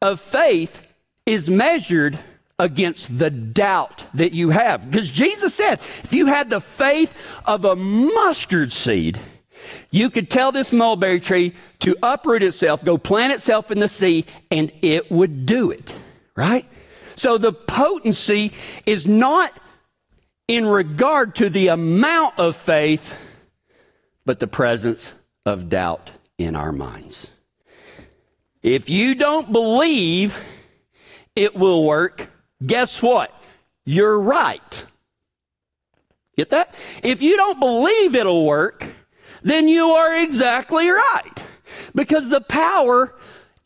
of 0.01 0.19
faith 0.19 0.93
is 1.25 1.49
measured 1.49 2.19
against 2.57 3.17
the 3.17 3.29
doubt 3.29 4.05
that 4.13 4.33
you 4.33 4.49
have. 4.49 4.89
Because 4.89 5.09
Jesus 5.09 5.55
said, 5.55 5.79
if 6.03 6.11
you 6.11 6.25
had 6.25 6.49
the 6.49 6.59
faith 6.59 7.15
of 7.45 7.65
a 7.65 7.75
mustard 7.75 8.73
seed, 8.73 9.17
You 9.91 10.09
could 10.09 10.29
tell 10.29 10.51
this 10.51 10.71
mulberry 10.71 11.19
tree 11.19 11.53
to 11.79 11.95
uproot 12.03 12.43
itself, 12.43 12.83
go 12.83 12.97
plant 12.97 13.33
itself 13.33 13.71
in 13.71 13.79
the 13.79 13.87
sea, 13.87 14.25
and 14.51 14.71
it 14.81 15.11
would 15.11 15.45
do 15.45 15.71
it, 15.71 15.97
right? 16.35 16.65
So 17.15 17.37
the 17.37 17.53
potency 17.53 18.53
is 18.85 19.07
not 19.07 19.51
in 20.49 20.65
regard 20.65 21.35
to 21.35 21.47
the 21.47 21.67
amount 21.67 22.39
of 22.39 22.55
faith, 22.55 23.37
but 24.25 24.39
the 24.39 24.47
presence 24.47 25.13
of 25.45 25.69
doubt 25.69 26.09
in 26.39 26.55
our 26.55 26.71
minds. 26.71 27.29
If 28.63 28.89
you 28.89 29.13
don't 29.13 29.51
believe 29.51 30.35
it 31.35 31.55
will 31.55 31.85
work, 31.85 32.29
guess 32.65 32.99
what? 32.99 33.31
You're 33.85 34.19
right. 34.19 34.85
Get 36.35 36.49
that? 36.49 36.73
If 37.03 37.21
you 37.21 37.37
don't 37.37 37.59
believe 37.59 38.15
it'll 38.15 38.47
work, 38.47 38.87
then 39.43 39.67
you 39.67 39.91
are 39.91 40.15
exactly 40.15 40.89
right. 40.89 41.43
Because 41.93 42.29
the 42.29 42.41
power 42.41 43.13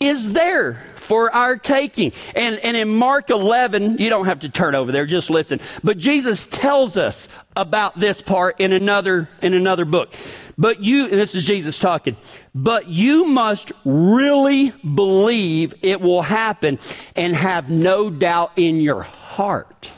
is 0.08 0.34
there 0.34 0.82
for 0.96 1.34
our 1.34 1.58
taking. 1.58 2.14
And, 2.36 2.58
and 2.60 2.78
in 2.78 2.90
Mark 2.96 3.30
11, 3.30 3.98
you 3.98 4.10
don't 4.10 4.26
have 4.26 4.40
to 4.42 4.50
turn 4.50 4.76
over 4.76 4.92
there, 4.92 5.06
just 5.06 5.30
listen. 5.30 5.60
But 5.84 5.98
Jesus 5.98 6.46
tells 6.46 6.98
us 6.98 7.28
about 7.56 8.00
this 8.00 8.22
part 8.22 8.60
in 8.60 8.72
another, 8.72 9.30
in 9.42 9.54
another 9.54 9.86
book. 9.86 10.14
But 10.58 10.82
you, 10.82 11.08
this 11.08 11.36
is 11.36 11.44
Jesus 11.46 11.80
talking, 11.80 12.16
but 12.54 12.88
you 12.88 13.26
must 13.26 13.72
really 13.86 14.72
believe 14.72 15.74
it 15.82 16.00
will 16.00 16.22
happen 16.22 16.80
and 17.16 17.36
have 17.36 17.70
no 17.70 18.10
doubt 18.10 18.52
in 18.56 18.78
your 18.78 19.02
heart. 19.02 19.92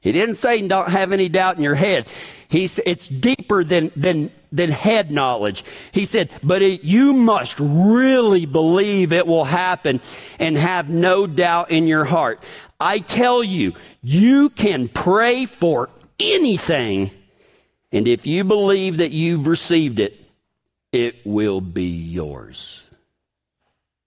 He 0.00 0.12
didn't 0.12 0.36
say 0.36 0.66
don't 0.66 0.90
have 0.90 1.12
any 1.12 1.28
doubt 1.28 1.58
in 1.58 1.62
your 1.62 1.74
head. 1.74 2.08
He's, 2.48 2.78
it's 2.86 3.08
deeper 3.08 3.62
than, 3.62 3.92
than, 3.94 4.30
than 4.50 4.70
head 4.70 5.10
knowledge. 5.10 5.64
He 5.92 6.04
said, 6.04 6.30
but 6.42 6.62
it, 6.62 6.84
you 6.84 7.12
must 7.12 7.58
really 7.60 8.46
believe 8.46 9.12
it 9.12 9.26
will 9.26 9.44
happen 9.44 10.00
and 10.38 10.56
have 10.56 10.88
no 10.88 11.26
doubt 11.26 11.70
in 11.70 11.86
your 11.86 12.04
heart. 12.04 12.42
I 12.80 12.98
tell 12.98 13.42
you, 13.42 13.74
you 14.02 14.50
can 14.50 14.88
pray 14.88 15.44
for 15.44 15.90
anything. 16.20 17.10
And 17.92 18.06
if 18.06 18.26
you 18.26 18.44
believe 18.44 18.98
that 18.98 19.12
you've 19.12 19.46
received 19.46 20.00
it, 20.00 20.18
it 20.92 21.16
will 21.24 21.60
be 21.60 21.88
yours. 21.88 22.84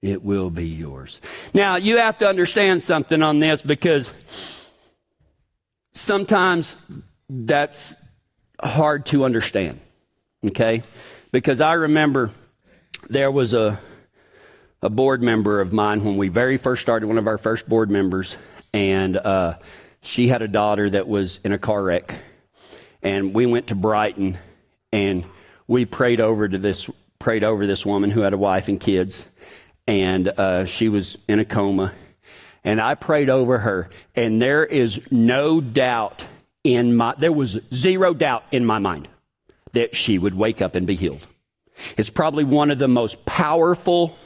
It 0.02 0.24
will 0.24 0.50
be 0.50 0.68
yours. 0.68 1.22
Now, 1.54 1.76
you 1.76 1.98
have 1.98 2.18
to 2.20 2.28
understand 2.28 2.82
something 2.82 3.22
on 3.22 3.40
this 3.40 3.62
because 3.62 4.14
sometimes 5.92 6.78
that's 7.30 7.96
hard 8.60 9.06
to 9.08 9.26
understand. 9.26 9.80
Okay? 10.46 10.84
Because 11.32 11.62
I 11.62 11.74
remember 11.74 12.32
there 13.10 13.32
was 13.32 13.54
a, 13.54 13.80
a 14.82 14.90
board 14.90 15.22
member 15.22 15.62
of 15.62 15.72
mine 15.72 16.04
when 16.04 16.18
we 16.18 16.30
very 16.30 16.58
first 16.58 16.82
started, 16.82 17.08
one 17.08 17.18
of 17.18 17.28
our 17.28 17.38
first 17.38 17.70
board 17.70 17.90
members, 17.90 18.38
and 18.74 19.18
uh, 19.18 19.56
she 20.02 20.28
had 20.28 20.42
a 20.42 20.48
daughter 20.48 20.90
that 20.90 21.08
was 21.08 21.40
in 21.44 21.52
a 21.52 21.58
car 21.58 21.84
wreck. 21.84 22.16
And 23.04 23.34
we 23.34 23.46
went 23.46 23.68
to 23.68 23.76
Brighton 23.76 24.38
and 24.92 25.26
we 25.68 25.86
prayed 25.86 26.20
over 26.20 26.48
to 26.48 26.58
this 26.58 26.90
prayed 27.20 27.44
over 27.44 27.68
this 27.68 27.86
woman 27.86 28.10
who 28.10 28.22
had 28.22 28.34
a 28.34 28.38
wife 28.38 28.68
and 28.68 28.80
kids, 28.80 29.26
and 29.88 30.28
uh, 30.28 30.66
she 30.66 30.90
was 30.90 31.18
in 31.28 31.40
a 31.40 31.46
coma. 31.46 31.94
And 32.64 32.82
I 32.82 32.96
prayed 32.96 33.30
over 33.30 33.60
her, 33.60 33.90
and 34.16 34.42
there 34.42 34.66
is 34.66 35.00
no 35.12 35.62
doubt 35.62 36.26
in 36.64 36.96
my 36.96 37.16
there 37.18 37.32
was 37.32 37.60
zero 37.74 38.14
doubt 38.14 38.44
in 38.52 38.66
my 38.66 38.80
mind 38.80 39.08
that 39.74 39.96
she 39.96 40.18
would 40.18 40.36
wake 40.36 40.62
up 40.62 40.76
and 40.76 40.86
be 40.86 40.96
healed. 40.96 41.26
It's 41.98 42.10
probably 42.10 42.44
one 42.44 42.72
of 42.72 42.80
the 42.80 42.88
most 42.88 43.26
powerful 43.26 44.18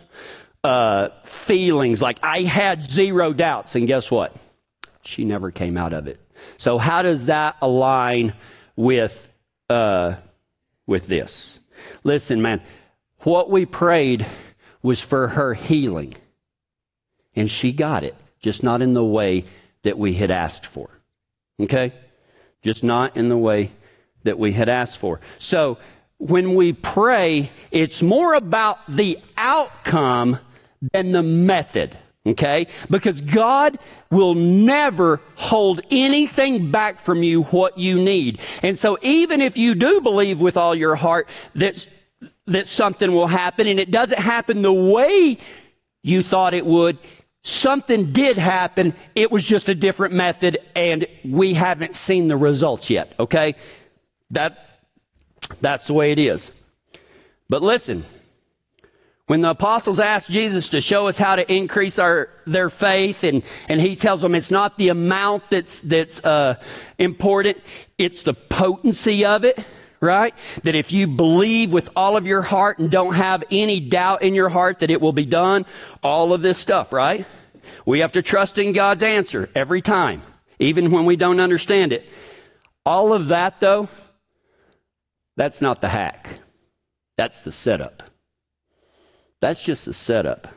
uh, 0.64 1.10
feelings. 1.24 2.02
Like 2.02 2.20
I 2.24 2.42
had 2.42 2.84
zero 2.84 3.34
doubts, 3.34 3.75
and 3.75 3.88
guess 3.88 4.10
what? 4.10 4.36
She 5.04 5.24
never 5.24 5.52
came 5.52 5.78
out 5.78 5.94
of 5.94 6.08
it. 6.08 6.20
So 6.58 6.78
how 6.78 7.02
does 7.02 7.28
that 7.28 7.56
align 7.62 8.34
with 8.75 9.30
uh, 9.70 10.16
with 10.86 11.08
this? 11.08 11.60
Listen, 12.04 12.42
man, 12.42 12.62
what 13.20 13.50
we 13.50 13.66
prayed 13.66 14.25
was 14.82 15.02
for 15.02 15.30
her 15.30 15.54
healing, 15.54 16.16
and 17.36 17.50
she 17.50 17.72
got 17.72 18.04
it, 18.04 18.16
just 18.40 18.64
not 18.64 18.82
in 18.82 18.94
the 18.94 19.06
way 19.06 19.46
that 19.84 19.98
we 19.98 20.14
had 20.14 20.32
asked 20.32 20.66
for. 20.66 20.90
Okay, 21.60 21.94
just 22.62 22.84
not 22.84 23.16
in 23.16 23.30
the 23.30 23.38
way 23.38 23.72
that 24.25 24.38
we 24.38 24.51
had 24.51 24.70
asked 24.70 24.98
for. 24.98 25.20
So 25.39 25.77
when 26.17 26.55
we 26.55 26.74
pray, 26.74 27.51
it's 27.72 28.03
more 28.03 28.34
about 28.34 28.79
the 28.88 29.20
outcome 29.38 30.39
than 30.94 31.12
the 31.12 31.24
method. 31.24 31.98
Okay? 32.27 32.67
Because 32.89 33.22
God 33.22 33.77
will 34.10 34.34
never 34.34 35.22
hold 35.36 35.82
anything 35.91 36.72
back 36.72 37.00
from 37.00 37.22
you 37.22 37.44
what 37.44 37.77
you 37.77 38.00
need. 38.01 38.41
And 38.63 38.79
so 38.79 38.98
even 39.01 39.41
if 39.41 39.58
you 39.58 39.75
do 39.75 40.01
believe 40.01 40.41
with 40.41 40.58
all 40.58 40.74
your 40.74 40.96
heart 40.96 41.29
that, 41.53 41.88
that 42.48 42.65
something 42.65 43.13
will 43.13 43.27
happen 43.27 43.67
and 43.67 43.79
it 43.79 43.91
doesn't 43.91 44.20
happen 44.20 44.63
the 44.63 44.74
way 44.74 45.38
you 46.01 46.24
thought 46.24 46.55
it 46.55 46.65
would, 46.65 46.98
something 47.44 48.12
did 48.12 48.38
happen. 48.38 48.96
It 49.13 49.32
was 49.32 49.44
just 49.44 49.70
a 49.70 49.75
different 49.75 50.15
method 50.15 50.58
and 50.75 51.05
we 51.24 51.53
haven't 51.53 51.94
seen 51.94 52.27
the 52.27 52.38
results 52.38 52.89
yet. 52.89 53.13
Okay? 53.20 53.53
That, 54.32 54.82
that's 55.62 55.88
the 55.88 55.94
way 55.94 56.12
it 56.12 56.20
is. 56.20 56.51
But 57.50 57.62
listen, 57.62 58.05
when 59.27 59.41
the 59.41 59.51
apostles 59.51 60.00
asked 60.00 60.29
Jesus 60.29 60.70
to 60.70 60.82
show 60.82 61.08
us 61.08 61.17
how 61.17 61.36
to 61.36 61.53
increase 61.53 61.98
our 61.98 62.29
their 62.46 62.70
faith, 62.70 63.24
and, 63.24 63.44
and 63.67 63.82
he 63.82 63.96
tells 63.96 64.22
them 64.22 64.36
it's 64.36 64.51
not 64.51 64.77
the 64.77 64.89
amount 64.89 65.50
that's 65.50 65.79
that's 65.82 66.24
uh, 66.24 66.55
important, 67.00 67.58
it's 67.98 68.24
the 68.24 68.36
potency 68.36 69.25
of 69.25 69.44
it, 69.44 69.58
right? 70.00 70.36
That 70.63 70.75
if 70.75 70.91
you 70.91 71.08
believe 71.08 71.74
with 71.74 71.89
all 71.96 72.17
of 72.17 72.27
your 72.27 72.44
heart 72.44 72.77
and 72.77 72.91
don't 72.91 73.15
have 73.15 73.44
any 73.50 73.79
doubt 73.79 74.22
in 74.22 74.36
your 74.36 74.50
heart 74.50 74.79
that 74.79 74.91
it 74.91 75.01
will 75.01 75.13
be 75.13 75.25
done, 75.25 75.65
all 76.03 76.32
of 76.32 76.44
this 76.44 76.60
stuff, 76.60 76.94
right? 76.94 77.25
We 77.84 78.00
have 78.00 78.12
to 78.12 78.22
trust 78.22 78.60
in 78.60 78.74
God's 78.74 79.01
answer 79.01 79.50
every 79.55 79.82
time, 79.82 80.22
even 80.60 80.91
when 80.91 81.05
we 81.05 81.15
don't 81.15 81.39
understand 81.39 81.94
it. 81.94 82.08
All 82.86 83.12
of 83.12 83.29
that, 83.29 83.60
though, 83.60 83.89
that's 85.38 85.62
not 85.62 85.82
the 85.82 85.89
hack. 85.89 86.30
That's 87.18 87.42
the 87.42 87.51
setup. 87.51 88.04
That's 89.42 89.63
just 89.63 89.86
the 89.86 89.94
setup. 89.94 90.48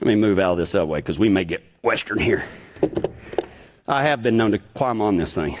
Let 0.00 0.06
me 0.06 0.14
move 0.14 0.38
out 0.38 0.52
of 0.52 0.58
this 0.58 0.74
other 0.74 0.86
way 0.86 0.98
because 0.98 1.18
we 1.18 1.28
may 1.28 1.44
get 1.44 1.62
Western 1.82 2.18
here. 2.18 2.44
I 3.86 4.02
have 4.02 4.22
been 4.22 4.36
known 4.36 4.52
to 4.52 4.58
climb 4.58 5.00
on 5.00 5.16
this 5.16 5.34
thing. 5.34 5.56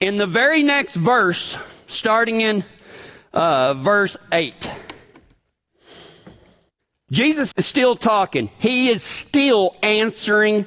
In 0.00 0.16
the 0.16 0.26
very 0.26 0.62
next 0.62 0.94
verse, 0.94 1.58
starting 1.86 2.40
in 2.40 2.64
uh, 3.32 3.74
verse 3.74 4.16
8, 4.32 4.70
Jesus 7.10 7.52
is 7.56 7.66
still 7.66 7.96
talking. 7.96 8.48
He 8.58 8.88
is 8.88 9.02
still 9.02 9.76
answering 9.82 10.66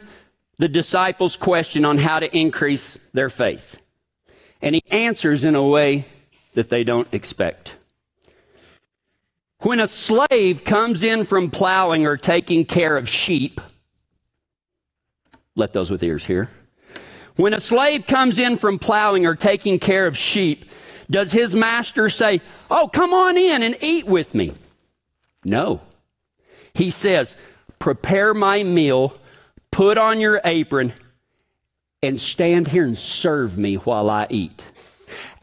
the 0.57 0.67
disciples' 0.67 1.37
question 1.37 1.85
on 1.85 1.97
how 1.97 2.19
to 2.19 2.37
increase 2.37 2.99
their 3.13 3.29
faith. 3.29 3.79
And 4.63 4.73
he 4.73 4.83
answers 4.89 5.43
in 5.43 5.55
a 5.55 5.61
way 5.61 6.05
that 6.53 6.69
they 6.69 6.85
don't 6.85 7.07
expect. 7.11 7.75
When 9.59 9.81
a 9.81 9.87
slave 9.87 10.63
comes 10.63 11.03
in 11.03 11.25
from 11.25 11.51
plowing 11.51 12.05
or 12.05 12.15
taking 12.15 12.65
care 12.65 12.97
of 12.97 13.09
sheep, 13.09 13.59
let 15.55 15.73
those 15.73 15.91
with 15.91 16.01
ears 16.01 16.25
hear. 16.25 16.49
When 17.35 17.53
a 17.53 17.59
slave 17.59 18.07
comes 18.07 18.39
in 18.39 18.57
from 18.57 18.79
plowing 18.79 19.25
or 19.25 19.35
taking 19.35 19.79
care 19.79 20.07
of 20.07 20.17
sheep, 20.17 20.65
does 21.11 21.33
his 21.33 21.55
master 21.55 22.09
say, 22.09 22.39
Oh, 22.71 22.87
come 22.87 23.13
on 23.13 23.37
in 23.37 23.63
and 23.63 23.77
eat 23.81 24.05
with 24.05 24.33
me? 24.33 24.53
No. 25.43 25.81
He 26.73 26.89
says, 26.89 27.35
Prepare 27.79 28.33
my 28.33 28.63
meal, 28.63 29.17
put 29.71 29.97
on 29.97 30.21
your 30.21 30.39
apron, 30.45 30.93
and 32.03 32.19
stand 32.19 32.67
here 32.67 32.83
and 32.83 32.97
serve 32.97 33.57
me 33.57 33.75
while 33.75 34.09
I 34.09 34.27
eat. 34.29 34.65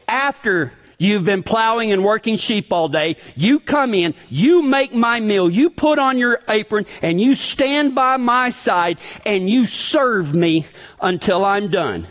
After 0.07 0.71
you've 0.97 1.25
been 1.25 1.41
plowing 1.41 1.91
and 1.91 2.03
working 2.03 2.35
sheep 2.35 2.71
all 2.71 2.87
day, 2.87 3.17
you 3.35 3.59
come 3.59 3.93
in, 3.95 4.13
you 4.29 4.61
make 4.61 4.93
my 4.93 5.19
meal, 5.19 5.49
you 5.49 5.71
put 5.71 5.97
on 5.97 6.17
your 6.17 6.39
apron, 6.47 6.85
and 7.01 7.19
you 7.19 7.33
stand 7.33 7.95
by 7.95 8.17
my 8.17 8.49
side 8.49 8.99
and 9.25 9.49
you 9.49 9.65
serve 9.65 10.33
me 10.33 10.65
until 11.01 11.43
I'm 11.43 11.69
done. 11.69 12.07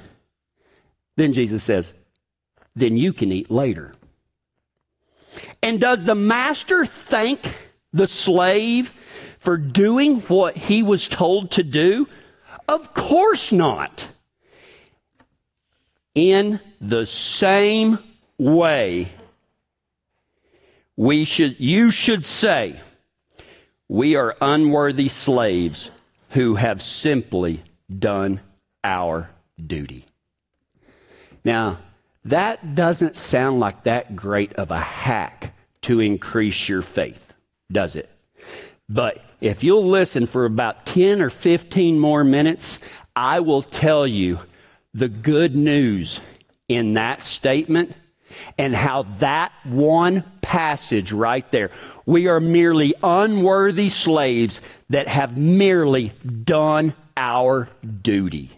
Then 1.17 1.33
Jesus 1.33 1.63
says, 1.63 1.95
then 2.75 2.97
you 2.97 3.13
can 3.13 3.31
eat 3.31 3.51
later. 3.51 3.93
And 5.63 5.81
does 5.81 6.05
the 6.05 6.15
master 6.15 6.85
thank 6.85 7.55
the 7.93 8.07
slave 8.07 8.93
for 9.39 9.57
doing 9.57 10.21
what 10.23 10.57
he 10.57 10.83
was 10.83 11.09
told 11.09 11.53
to 11.53 11.63
do? 11.63 12.09
Of 12.67 12.95
course 12.95 13.53
not 13.53 14.09
in 16.15 16.61
the 16.81 17.07
same 17.07 17.99
way, 18.39 19.09
we 20.97 21.25
should, 21.25 21.59
you 21.61 21.91
should 21.91 22.27
say, 22.27 22.81
we 23.89 24.17
are 24.17 24.37
unworthy 24.41 25.09
slaves 25.09 25.91
who 26.31 26.55
have 26.55 26.81
simply 26.81 27.63
done 27.99 28.41
our 28.85 29.29
duty. 29.67 30.05
Now, 31.45 31.79
that 32.25 32.75
doesn't 32.75 33.17
sound 33.17 33.61
like 33.61 33.85
that 33.85 34.15
great 34.15 34.53
of 34.55 34.71
a 34.71 34.79
hack 34.79 35.55
to 35.83 36.01
increase 36.01 36.69
your 36.69 36.83
faith, 36.83 37.35
does 37.73 37.97
it? 37.97 38.11
But 38.89 39.25
if 39.41 39.65
you'll 39.65 39.87
listen 39.87 40.27
for 40.27 40.45
about 40.45 40.85
10 40.87 41.23
or 41.23 41.31
15 41.31 41.99
more 41.99 42.25
minutes, 42.25 42.79
I 43.17 43.41
will 43.41 43.63
tell 43.63 44.07
you 44.07 44.41
the 44.95 45.09
good 45.09 45.55
news 45.55 46.21
in 46.69 46.95
that 46.95 47.21
statement 47.21 47.95
and 48.59 48.75
how 48.75 49.03
that 49.19 49.53
one 49.65 50.23
passage 50.41 51.13
right 51.13 51.51
there, 51.53 51.71
we 52.07 52.29
are 52.29 52.41
merely 52.41 52.95
unworthy 53.03 53.89
slaves 53.89 54.61
that 54.89 55.09
have 55.09 55.37
merely 55.37 56.13
done 56.45 56.95
our 57.17 57.69
duty. 58.03 58.51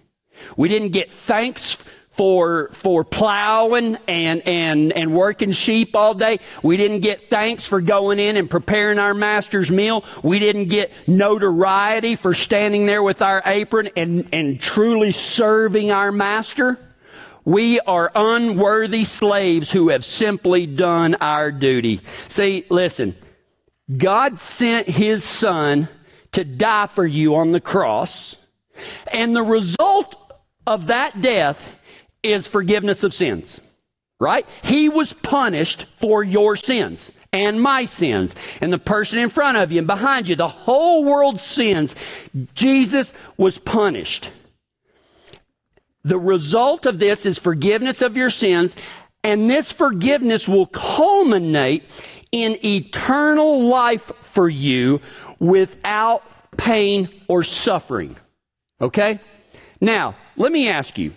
We 0.56 0.68
didn't 0.68 0.90
get 0.90 1.10
thanks 1.10 1.82
for 2.12 2.68
for 2.72 3.04
plowing 3.04 3.96
and 4.06 4.46
and 4.46 4.92
and 4.92 5.14
working 5.14 5.50
sheep 5.52 5.96
all 5.96 6.14
day. 6.14 6.38
We 6.62 6.76
didn't 6.76 7.00
get 7.00 7.30
thanks 7.30 7.66
for 7.66 7.80
going 7.80 8.18
in 8.18 8.36
and 8.36 8.48
preparing 8.48 8.98
our 8.98 9.14
master's 9.14 9.70
meal. 9.70 10.04
We 10.22 10.38
didn't 10.38 10.66
get 10.66 10.92
notoriety 11.06 12.16
for 12.16 12.34
standing 12.34 12.86
there 12.86 13.02
with 13.02 13.22
our 13.22 13.42
apron 13.44 13.88
and 13.96 14.28
and 14.32 14.60
truly 14.60 15.12
serving 15.12 15.90
our 15.90 16.12
master. 16.12 16.78
We 17.44 17.80
are 17.80 18.12
unworthy 18.14 19.04
slaves 19.04 19.72
who 19.72 19.88
have 19.88 20.04
simply 20.04 20.66
done 20.66 21.16
our 21.16 21.50
duty. 21.50 22.00
See, 22.28 22.64
listen. 22.68 23.16
God 23.96 24.38
sent 24.38 24.86
his 24.86 25.24
son 25.24 25.88
to 26.32 26.44
die 26.44 26.86
for 26.86 27.04
you 27.04 27.34
on 27.34 27.52
the 27.52 27.60
cross. 27.60 28.36
And 29.12 29.34
the 29.34 29.42
result 29.42 30.16
of 30.66 30.86
that 30.86 31.20
death 31.20 31.76
is 32.22 32.46
forgiveness 32.46 33.04
of 33.04 33.14
sins. 33.14 33.60
Right? 34.20 34.46
He 34.62 34.88
was 34.88 35.12
punished 35.12 35.86
for 35.96 36.22
your 36.22 36.54
sins 36.54 37.12
and 37.32 37.60
my 37.60 37.86
sins 37.86 38.36
and 38.60 38.72
the 38.72 38.78
person 38.78 39.18
in 39.18 39.30
front 39.30 39.56
of 39.56 39.72
you 39.72 39.78
and 39.78 39.86
behind 39.86 40.28
you, 40.28 40.36
the 40.36 40.46
whole 40.46 41.02
world's 41.02 41.42
sins. 41.42 41.96
Jesus 42.54 43.12
was 43.36 43.58
punished. 43.58 44.30
The 46.04 46.18
result 46.18 46.86
of 46.86 46.98
this 46.98 47.26
is 47.26 47.38
forgiveness 47.38 48.02
of 48.02 48.16
your 48.16 48.30
sins, 48.30 48.76
and 49.24 49.48
this 49.48 49.72
forgiveness 49.72 50.48
will 50.48 50.66
culminate 50.66 51.84
in 52.32 52.58
eternal 52.64 53.62
life 53.62 54.10
for 54.20 54.48
you 54.48 55.00
without 55.38 56.22
pain 56.56 57.08
or 57.28 57.42
suffering. 57.42 58.16
Okay? 58.80 59.20
Now, 59.80 60.16
let 60.36 60.50
me 60.50 60.68
ask 60.68 60.98
you 60.98 61.12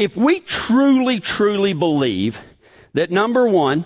if 0.00 0.16
we 0.16 0.40
truly, 0.40 1.20
truly 1.20 1.74
believe 1.74 2.40
that 2.94 3.10
number 3.10 3.46
one, 3.46 3.84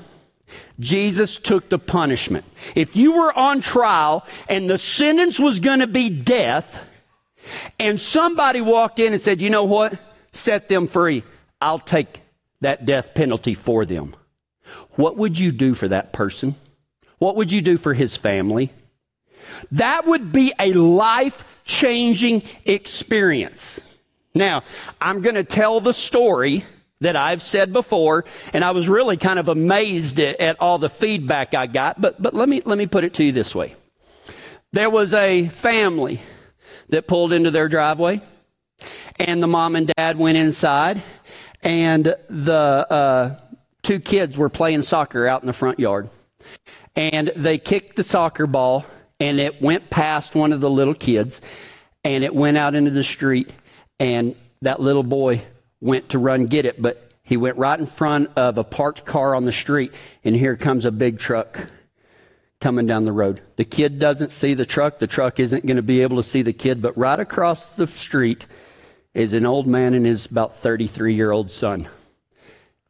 Jesus 0.78 1.37
took 1.38 1.68
the 1.68 1.78
punishment. 1.78 2.44
If 2.76 2.94
you 2.94 3.16
were 3.16 3.37
on 3.37 3.61
trial 3.61 4.25
and 4.49 4.71
the 4.71 4.78
sentence 4.78 5.40
was 5.40 5.59
going 5.59 5.80
to 5.80 5.88
be 5.88 6.09
death, 6.11 6.78
and 7.78 8.00
somebody 8.00 8.61
walked 8.61 9.00
in 9.00 9.12
and 9.12 9.21
said, 9.21 9.42
you 9.42 9.50
know 9.50 9.64
what? 9.64 9.99
Set 10.30 10.68
them 10.68 10.87
free. 10.87 11.25
I'll 11.61 11.80
take 11.80 12.21
that 12.61 12.87
death 12.87 13.14
penalty 13.14 13.54
for 13.54 13.85
them. 13.85 14.14
What 14.92 15.16
would 15.16 15.38
you 15.38 15.50
do 15.50 15.75
for 15.75 15.88
that 15.88 16.12
person? 16.12 16.54
What 17.18 17.37
would 17.37 17.50
you 17.50 17.61
do 17.61 17.76
for 17.76 17.92
his 17.92 18.16
family? 18.16 18.73
That 19.73 20.06
would 20.06 20.33
be 20.33 20.52
a 20.59 20.73
life 20.73 21.44
changing 21.64 22.44
experience. 22.64 23.85
Now, 24.35 24.64
I'm 25.00 25.23
going 25.23 25.37
to 25.37 25.45
tell 25.45 25.81
the 25.81 25.95
story 25.95 26.64
that 27.00 27.14
I've 27.14 27.41
said 27.41 27.73
before, 27.73 28.25
and 28.53 28.64
I 28.64 28.73
was 28.73 28.89
really 28.89 29.17
kind 29.17 29.39
of 29.39 29.49
amazed 29.49 30.19
at, 30.19 30.41
at, 30.41 30.61
all 30.61 30.78
the 30.78 30.89
feedback 30.89 31.54
I 31.54 31.69
got, 31.69 32.00
but, 32.00 32.21
but 32.21 32.35
let, 32.35 32.49
me, 32.49 32.61
let 32.65 32.76
me 32.76 32.87
put 32.87 33.04
it 33.04 33.15
to 33.15 33.25
you 33.25 33.30
this 33.30 33.54
way. 33.54 33.76
There 34.73 34.91
was 34.91 35.15
a 35.15 35.47
family 35.49 36.21
that 36.89 37.06
pulled 37.06 37.32
into 37.32 37.52
their 37.52 37.69
driveway, 37.69 38.21
and 39.21 39.41
the 39.41 39.47
mom 39.47 39.76
and 39.76 39.93
dad 39.97 40.19
went 40.19 40.37
inside, 40.37 41.00
and 41.63 42.15
the 42.28 42.87
uh, 42.91 43.37
two 43.82 44.00
kids 44.00 44.37
were 44.37 44.49
playing 44.49 44.82
soccer 44.82 45.28
out 45.28 45.43
in 45.43 45.47
the 45.47 45.52
front 45.52 45.78
yard. 45.78 46.11
And 46.97 47.30
they 47.37 47.58
kicked 47.58 47.95
the 47.95 48.02
soccer 48.02 48.49
ball, 48.49 48.85
and 49.21 49.39
it 49.39 49.63
went 49.63 49.91
past 49.91 50.35
one 50.35 50.52
of 50.52 50.61
the 50.61 50.71
little 50.71 50.95
kids, 50.95 51.41
and 52.02 52.25
it 52.25 52.35
went 52.35 52.56
out 52.56 52.75
into 52.75 52.91
the 52.91 53.04
street 53.04 53.50
and 53.99 54.35
that 54.63 54.80
little 54.80 55.02
boy 55.02 55.43
went 55.80 56.11
to 56.11 56.19
run 56.19 56.47
get 56.47 56.65
it, 56.65 56.80
but 56.80 57.11
he 57.23 57.37
went 57.37 57.57
right 57.57 57.78
in 57.78 57.87
front 57.87 58.30
of 58.37 58.59
a 58.59 58.65
parked 58.65 59.04
car 59.04 59.35
on 59.35 59.45
the 59.45 59.52
street, 59.52 59.93
and 60.25 60.37
here 60.37 60.57
comes 60.57 60.85
a 60.85 60.93
big 60.93 61.19
truck 61.19 61.69
coming 62.61 62.87
down 62.87 63.04
the 63.04 63.13
road. 63.13 63.41
The 63.57 63.65
kid 63.65 63.99
doesn't 63.99 64.30
see 64.30 64.54
the 64.54 64.67
truck. 64.67 64.99
The 64.99 65.07
truck 65.07 65.39
isn't 65.41 65.67
going 65.67 65.76
to 65.76 65.83
be 65.83 66.02
able 66.02 66.17
to 66.17 66.23
see 66.23 66.43
the 66.43 66.52
kid, 66.52 66.80
but 66.80 66.97
right 66.97 67.19
across 67.19 67.67
the 67.67 67.87
street 67.87 68.47
is 69.15 69.33
an 69.33 69.47
old 69.47 69.67
man 69.67 69.95
and 69.95 70.07
his 70.07 70.26
about 70.26 70.57
33 70.57 71.15
year 71.15 71.30
old 71.30 71.50
son. 71.50 71.89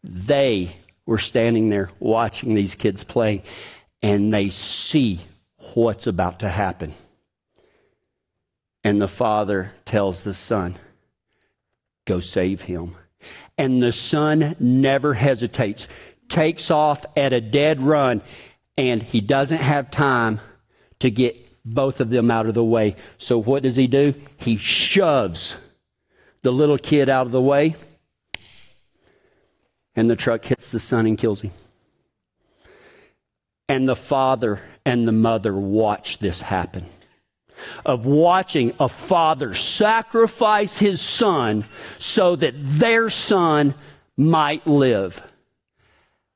They 0.03 0.77
were 1.07 1.19
standing 1.19 1.71
there 1.71 1.91
watching 1.99 2.55
these 2.55 2.75
kids 2.75 3.05
playing, 3.05 3.43
and 4.03 4.33
they 4.33 4.51
see 4.51 5.21
what's 5.75 6.07
about 6.07 6.41
to 6.41 6.49
happen. 6.49 6.95
And 8.83 9.01
the 9.01 9.09
father 9.09 9.73
tells 9.85 10.25
the 10.25 10.35
son, 10.35 10.75
Go 12.05 12.21
save 12.21 12.63
him. 12.63 12.97
And 13.57 13.83
the 13.83 13.93
son 13.93 14.57
never 14.59 15.15
hesitates, 15.15 15.89
takes 16.29 16.71
off 16.71 17.07
at 17.17 17.33
a 17.33 17.41
dead 17.41 17.81
run, 17.81 18.23
and 18.77 19.03
he 19.03 19.21
doesn't 19.21 19.61
have 19.61 19.91
time 19.91 20.41
to 20.99 21.11
get 21.11 21.37
both 21.65 22.01
of 22.01 22.11
them 22.11 22.31
out 22.31 22.47
of 22.47 22.55
the 22.55 22.65
way. 22.65 22.97
So 23.17 23.39
what 23.39 23.63
does 23.63 23.77
he 23.77 23.87
do? 23.87 24.15
He 24.37 24.57
shoves 24.57 25.57
the 26.43 26.53
little 26.53 26.77
kid 26.77 27.09
out 27.09 27.27
of 27.27 27.33
the 27.33 27.41
way, 27.41 27.77
and 29.97 30.11
the 30.11 30.17
truck 30.17 30.45
hits 30.45 30.71
the 30.71 30.81
son 30.81 31.07
and 31.07 31.17
kills 31.17 31.41
him. 31.41 31.53
And 33.67 33.89
the 33.89 33.97
father 33.97 34.61
and 34.85 35.09
the 35.09 35.13
mother 35.13 35.55
watch 35.55 36.19
this 36.19 36.43
happen 36.43 36.85
of 37.85 38.07
watching 38.07 38.75
a 38.79 38.89
father 38.89 39.55
sacrifice 39.55 40.79
his 40.79 41.01
son 41.01 41.65
so 41.99 42.37
that 42.37 42.55
their 42.57 43.11
son 43.11 43.75
might 44.17 44.67
live. 44.67 45.23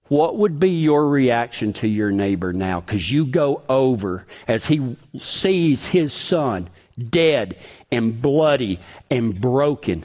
What 0.09 0.37
would 0.37 0.59
be 0.59 0.70
your 0.70 1.07
reaction 1.07 1.72
to 1.74 1.88
your 1.88 2.11
neighbor 2.11 2.52
now? 2.52 2.81
Because 2.81 3.12
you 3.12 3.26
go 3.26 3.62
over 3.68 4.26
as 4.46 4.66
he 4.66 4.96
sees 5.18 5.87
his 5.87 6.14
son 6.14 6.70
dead 6.98 7.57
and 7.92 8.20
bloody 8.20 8.81
and 9.11 9.38
broken. 9.38 10.04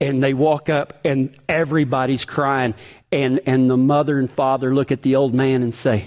And 0.00 0.22
they 0.22 0.34
walk 0.34 0.68
up 0.68 1.00
and 1.04 1.34
everybody's 1.48 2.24
crying. 2.26 2.74
And, 3.10 3.40
and 3.46 3.70
the 3.70 3.76
mother 3.76 4.18
and 4.18 4.30
father 4.30 4.74
look 4.74 4.92
at 4.92 5.02
the 5.02 5.16
old 5.16 5.34
man 5.34 5.62
and 5.62 5.72
say, 5.72 6.04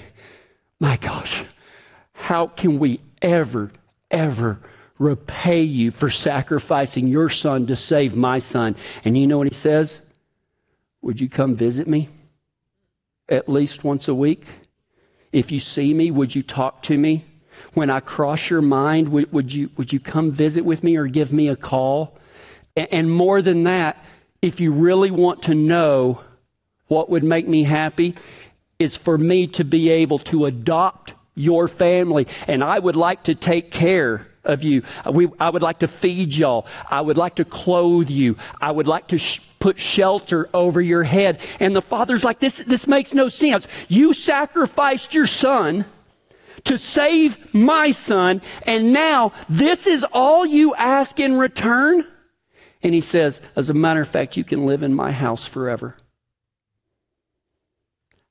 My 0.80 0.98
gosh, 0.98 1.44
how 2.14 2.48
can 2.48 2.78
we 2.78 3.00
ever, 3.22 3.72
ever 4.12 4.60
repay 5.00 5.62
you 5.62 5.92
for 5.92 6.10
sacrificing 6.10 7.08
your 7.08 7.30
son 7.30 7.68
to 7.68 7.76
save 7.76 8.16
my 8.16 8.40
son. 8.40 8.76
And 9.06 9.18
you 9.18 9.28
know 9.28 9.38
what 9.38 9.48
he 9.48 9.54
says? 9.54 10.02
Would 11.02 11.22
you 11.22 11.30
come 11.30 11.56
visit 11.56 11.88
me 11.88 12.10
at 13.30 13.48
least 13.48 13.84
once 13.84 14.08
a 14.08 14.16
week? 14.16 14.46
If 15.32 15.52
you 15.52 15.60
see 15.60 15.94
me, 15.94 16.10
would 16.10 16.36
you 16.36 16.42
talk 16.42 16.82
to 16.84 16.98
me? 16.98 17.26
When 17.74 17.90
I 17.90 18.00
cross 18.00 18.50
your 18.50 18.62
mind, 18.62 19.10
would, 19.10 19.32
would 19.32 19.54
you, 19.54 19.70
would 19.78 19.94
you 19.94 20.00
come 20.00 20.32
visit 20.32 20.66
with 20.66 20.84
me 20.84 20.96
or 20.96 21.08
give 21.08 21.32
me 21.32 21.48
a 21.48 21.56
call? 21.56 22.18
And, 22.76 22.88
and 22.92 23.12
more 23.12 23.42
than 23.42 23.64
that, 23.64 24.04
if 24.42 24.60
you 24.60 24.72
really 24.72 25.12
want 25.12 25.44
to 25.44 25.56
know 25.56 26.22
what 26.88 27.10
would 27.10 27.24
make 27.24 27.48
me 27.48 27.64
happy, 27.64 28.16
is 28.80 28.96
for 28.96 29.18
me 29.18 29.48
to 29.48 29.64
be 29.64 29.90
able 29.90 30.20
to 30.20 30.46
adopt 30.46 31.14
your 31.38 31.68
family. 31.68 32.28
And 32.48 32.64
I 32.64 32.80
would 32.80 32.96
like 32.96 33.24
to 33.24 33.36
take 33.36 33.72
care 33.72 34.28
of 34.44 34.64
you. 34.64 34.84
We, 35.10 35.30
I 35.40 35.50
would 35.50 35.62
like 35.62 35.80
to 35.80 35.88
feed 35.88 36.34
y'all. 36.34 36.66
I 36.90 37.02
would 37.02 37.18
like 37.18 37.36
to 37.36 37.46
clothe 37.46 38.10
you. 38.10 38.38
I 38.60 38.72
would 38.72 38.88
like 38.88 39.08
to 39.10 39.18
sh- 39.18 39.42
put 39.60 39.80
shelter 39.80 40.50
over 40.54 40.82
your 40.82 41.04
head. 41.04 41.40
And 41.60 41.76
the 41.76 41.82
father's 41.82 42.24
like, 42.24 42.40
this, 42.40 42.58
this 42.60 42.88
makes 42.88 43.14
no 43.14 43.30
sense. 43.30 43.68
You 43.88 44.14
sacrificed 44.14 45.14
your 45.14 45.28
son 45.28 45.86
to 46.64 46.78
save 46.78 47.54
my 47.54 47.92
son. 47.92 48.42
And 48.64 48.94
now 48.94 49.34
this 49.50 49.86
is 49.86 50.06
all 50.12 50.46
you 50.46 50.74
ask 50.76 51.20
in 51.20 51.38
return. 51.38 52.06
And 52.84 52.94
he 52.94 53.02
says, 53.02 53.42
As 53.56 53.70
a 53.70 53.74
matter 53.74 54.02
of 54.02 54.08
fact, 54.08 54.38
you 54.38 54.44
can 54.44 54.66
live 54.66 54.84
in 54.84 54.96
my 54.96 55.12
house 55.12 55.46
forever. 55.48 55.96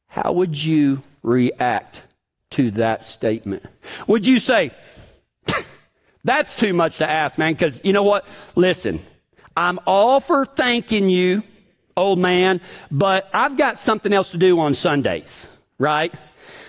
How 0.09 0.33
would 0.33 0.63
you 0.63 1.03
react 1.23 2.03
to 2.51 2.71
that 2.73 3.03
statement? 3.03 3.65
Would 4.07 4.27
you 4.27 4.39
say, 4.39 4.73
That's 6.25 6.57
too 6.57 6.73
much 6.73 6.99
to 6.99 7.09
ask, 7.09 7.39
man? 7.39 7.53
Because 7.53 7.81
you 7.85 7.93
know 7.93 8.03
what? 8.03 8.27
Listen, 8.57 9.01
I'm 9.57 9.79
all 9.87 10.19
for 10.19 10.45
thanking 10.45 11.09
you, 11.09 11.45
old 11.97 12.19
man, 12.19 12.61
but 12.91 13.31
I've 13.33 13.57
got 13.57 13.79
something 13.79 14.13
else 14.13 14.33
to 14.33 14.37
do 14.37 14.59
on 14.59 14.75
Sundays, 14.75 15.49
right? 15.79 16.13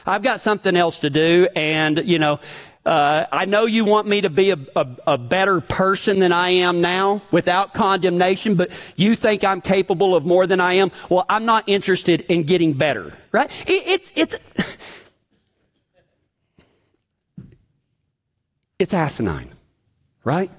I've 0.06 0.22
got 0.22 0.40
something 0.42 0.76
else 0.76 1.00
to 1.00 1.10
do, 1.10 1.48
and 1.56 2.06
you 2.06 2.20
know, 2.20 2.40
uh, 2.86 3.26
I 3.32 3.46
know 3.46 3.66
you 3.66 3.84
want 3.84 4.08
me 4.08 4.22
to 4.22 4.30
be 4.30 4.52
a, 4.52 4.60
a, 4.76 4.88
a, 5.08 5.18
better 5.18 5.60
person 5.60 6.20
than 6.20 6.32
I 6.32 6.52
am 6.52 6.80
now 6.80 7.22
without 7.32 7.74
condemnation, 7.74 8.56
but 8.56 8.70
you 8.96 9.14
think 9.14 9.44
I'm 9.44 9.60
capable 9.60 10.16
of 10.16 10.26
more 10.26 10.48
than 10.48 10.62
I 10.62 10.76
am. 10.76 10.92
Well, 11.10 11.26
I'm 11.28 11.44
not 11.44 11.66
interested 11.68 12.22
in 12.30 12.44
getting 12.44 12.72
better, 12.72 13.12
right? 13.34 13.52
It, 13.68 13.88
it's, 13.88 14.14
it's, 14.16 14.36
it's 18.80 18.94
asinine, 18.94 19.54
right? 20.24 20.52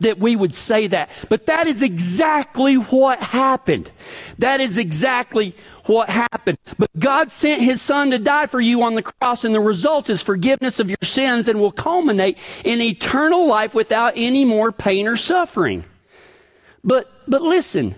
that 0.00 0.18
we 0.18 0.36
would 0.36 0.54
say 0.54 0.86
that. 0.88 1.10
But 1.28 1.46
that 1.46 1.66
is 1.66 1.82
exactly 1.82 2.74
what 2.74 3.18
happened. 3.18 3.90
That 4.38 4.60
is 4.60 4.78
exactly 4.78 5.54
what 5.86 6.08
happened. 6.08 6.58
But 6.78 6.90
God 6.98 7.30
sent 7.30 7.62
his 7.62 7.82
son 7.82 8.10
to 8.10 8.18
die 8.18 8.46
for 8.46 8.60
you 8.60 8.82
on 8.82 8.94
the 8.94 9.02
cross 9.02 9.44
and 9.44 9.54
the 9.54 9.60
result 9.60 10.10
is 10.10 10.22
forgiveness 10.22 10.78
of 10.78 10.88
your 10.88 10.98
sins 11.02 11.48
and 11.48 11.58
will 11.58 11.72
culminate 11.72 12.38
in 12.64 12.80
eternal 12.80 13.46
life 13.46 13.74
without 13.74 14.14
any 14.16 14.44
more 14.44 14.72
pain 14.72 15.06
or 15.06 15.16
suffering. 15.16 15.84
But, 16.84 17.10
but 17.28 17.42
listen, 17.42 17.94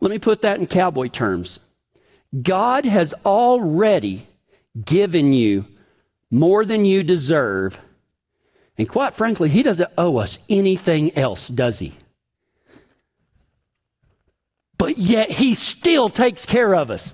let 0.00 0.10
me 0.10 0.18
put 0.18 0.42
that 0.42 0.58
in 0.58 0.66
cowboy 0.66 1.08
terms. 1.08 1.60
God 2.42 2.84
has 2.84 3.12
already 3.24 4.26
given 4.84 5.32
you 5.32 5.66
more 6.30 6.64
than 6.64 6.84
you 6.84 7.02
deserve 7.02 7.78
and 8.80 8.88
quite 8.88 9.12
frankly, 9.12 9.50
he 9.50 9.62
doesn't 9.62 9.90
owe 9.98 10.16
us 10.16 10.38
anything 10.48 11.14
else, 11.14 11.48
does 11.48 11.78
he? 11.78 11.94
But 14.78 14.96
yet 14.96 15.30
he 15.30 15.54
still 15.54 16.08
takes 16.08 16.46
care 16.46 16.74
of 16.74 16.90
us 16.90 17.12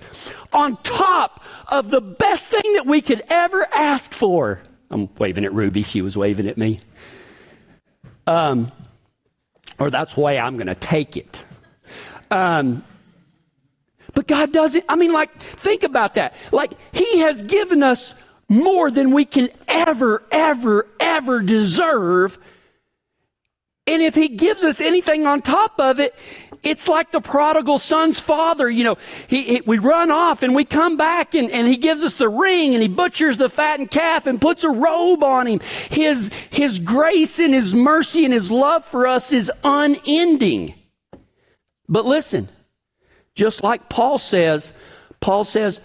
on 0.52 0.76
top 0.84 1.42
of 1.66 1.90
the 1.90 2.00
best 2.00 2.50
thing 2.50 2.74
that 2.74 2.86
we 2.86 3.00
could 3.00 3.20
ever 3.28 3.66
ask 3.74 4.14
for. 4.14 4.60
I'm 4.92 5.08
waving 5.18 5.44
at 5.44 5.52
Ruby. 5.52 5.82
She 5.82 6.02
was 6.02 6.16
waving 6.16 6.46
at 6.46 6.56
me. 6.56 6.78
Um, 8.28 8.70
or 9.80 9.90
that's 9.90 10.14
the 10.14 10.20
way 10.20 10.38
I'm 10.38 10.56
going 10.56 10.68
to 10.68 10.76
take 10.76 11.16
it. 11.16 11.36
Um, 12.30 12.84
but 14.14 14.28
God 14.28 14.52
doesn't, 14.52 14.84
I 14.88 14.94
mean, 14.94 15.12
like, 15.12 15.36
think 15.36 15.82
about 15.82 16.14
that. 16.14 16.36
Like, 16.52 16.74
He 16.92 17.18
has 17.18 17.42
given 17.42 17.82
us 17.82 18.14
more 18.48 18.90
than 18.90 19.12
we 19.12 19.24
can 19.24 19.48
ever, 19.66 20.22
ever, 20.30 20.86
ever 21.00 21.42
deserve. 21.42 22.38
And 23.88 24.02
if 24.02 24.14
he 24.14 24.28
gives 24.28 24.64
us 24.64 24.80
anything 24.80 25.26
on 25.26 25.42
top 25.42 25.78
of 25.78 26.00
it, 26.00 26.14
it's 26.62 26.88
like 26.88 27.12
the 27.12 27.20
prodigal 27.20 27.78
son's 27.78 28.20
father. 28.20 28.68
You 28.68 28.82
know, 28.82 28.98
he, 29.28 29.42
he, 29.42 29.60
we 29.64 29.78
run 29.78 30.10
off 30.10 30.42
and 30.42 30.54
we 30.54 30.64
come 30.64 30.96
back 30.96 31.34
and, 31.34 31.50
and 31.50 31.68
he 31.68 31.76
gives 31.76 32.02
us 32.02 32.16
the 32.16 32.28
ring 32.28 32.74
and 32.74 32.82
he 32.82 32.88
butchers 32.88 33.38
the 33.38 33.48
fattened 33.48 33.92
calf 33.92 34.26
and 34.26 34.40
puts 34.40 34.64
a 34.64 34.70
robe 34.70 35.22
on 35.22 35.46
him. 35.46 35.60
His, 35.90 36.30
his 36.50 36.80
grace 36.80 37.38
and 37.38 37.54
his 37.54 37.74
mercy 37.74 38.24
and 38.24 38.34
his 38.34 38.50
love 38.50 38.84
for 38.84 39.06
us 39.06 39.32
is 39.32 39.52
unending. 39.62 40.74
But 41.88 42.04
listen, 42.04 42.48
just 43.36 43.62
like 43.62 43.88
Paul 43.88 44.18
says, 44.18 44.72
Paul 45.20 45.44
says, 45.44 45.80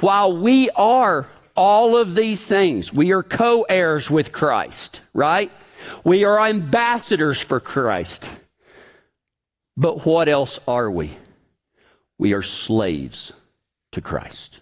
while 0.00 0.36
we 0.36 0.68
are 0.70 1.26
all 1.56 1.96
of 1.96 2.14
these 2.14 2.46
things. 2.46 2.92
We 2.92 3.12
are 3.12 3.22
co 3.22 3.62
heirs 3.62 4.10
with 4.10 4.32
Christ, 4.32 5.00
right? 5.12 5.50
We 6.04 6.24
are 6.24 6.40
ambassadors 6.40 7.40
for 7.40 7.60
Christ. 7.60 8.24
But 9.76 10.04
what 10.04 10.28
else 10.28 10.58
are 10.68 10.90
we? 10.90 11.10
We 12.18 12.34
are 12.34 12.42
slaves 12.42 13.32
to 13.92 14.00
Christ. 14.00 14.60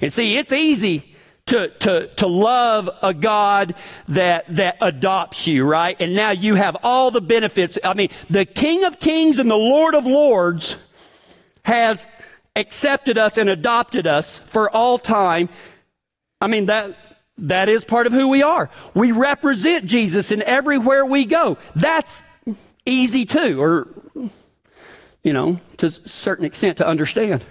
And 0.00 0.12
see, 0.12 0.36
it's 0.36 0.52
easy 0.52 1.16
to, 1.46 1.68
to, 1.68 2.08
to 2.16 2.26
love 2.26 2.90
a 3.02 3.14
God 3.14 3.74
that, 4.08 4.44
that 4.56 4.78
adopts 4.80 5.46
you, 5.46 5.64
right? 5.64 5.96
And 6.00 6.14
now 6.14 6.30
you 6.30 6.54
have 6.54 6.76
all 6.82 7.10
the 7.10 7.20
benefits. 7.20 7.78
I 7.84 7.94
mean, 7.94 8.10
the 8.28 8.44
King 8.44 8.84
of 8.84 8.98
Kings 8.98 9.38
and 9.38 9.50
the 9.50 9.56
Lord 9.56 9.94
of 9.94 10.06
Lords 10.06 10.76
has 11.64 12.06
accepted 12.56 13.18
us 13.18 13.36
and 13.36 13.48
adopted 13.50 14.06
us 14.06 14.38
for 14.38 14.70
all 14.70 14.98
time 14.98 15.48
I 16.40 16.46
mean, 16.48 16.66
that, 16.66 16.96
that 17.38 17.68
is 17.68 17.84
part 17.84 18.06
of 18.06 18.12
who 18.12 18.28
we 18.28 18.42
are. 18.42 18.70
We 18.94 19.12
represent 19.12 19.86
Jesus 19.86 20.32
in 20.32 20.42
everywhere 20.42 21.04
we 21.04 21.24
go. 21.24 21.58
That's 21.74 22.24
easy 22.84 23.24
too, 23.24 23.60
or, 23.60 23.88
you 25.22 25.32
know, 25.32 25.60
to 25.78 25.86
a 25.86 25.90
certain 25.90 26.44
extent 26.44 26.78
to 26.78 26.86
understand. 26.86 27.44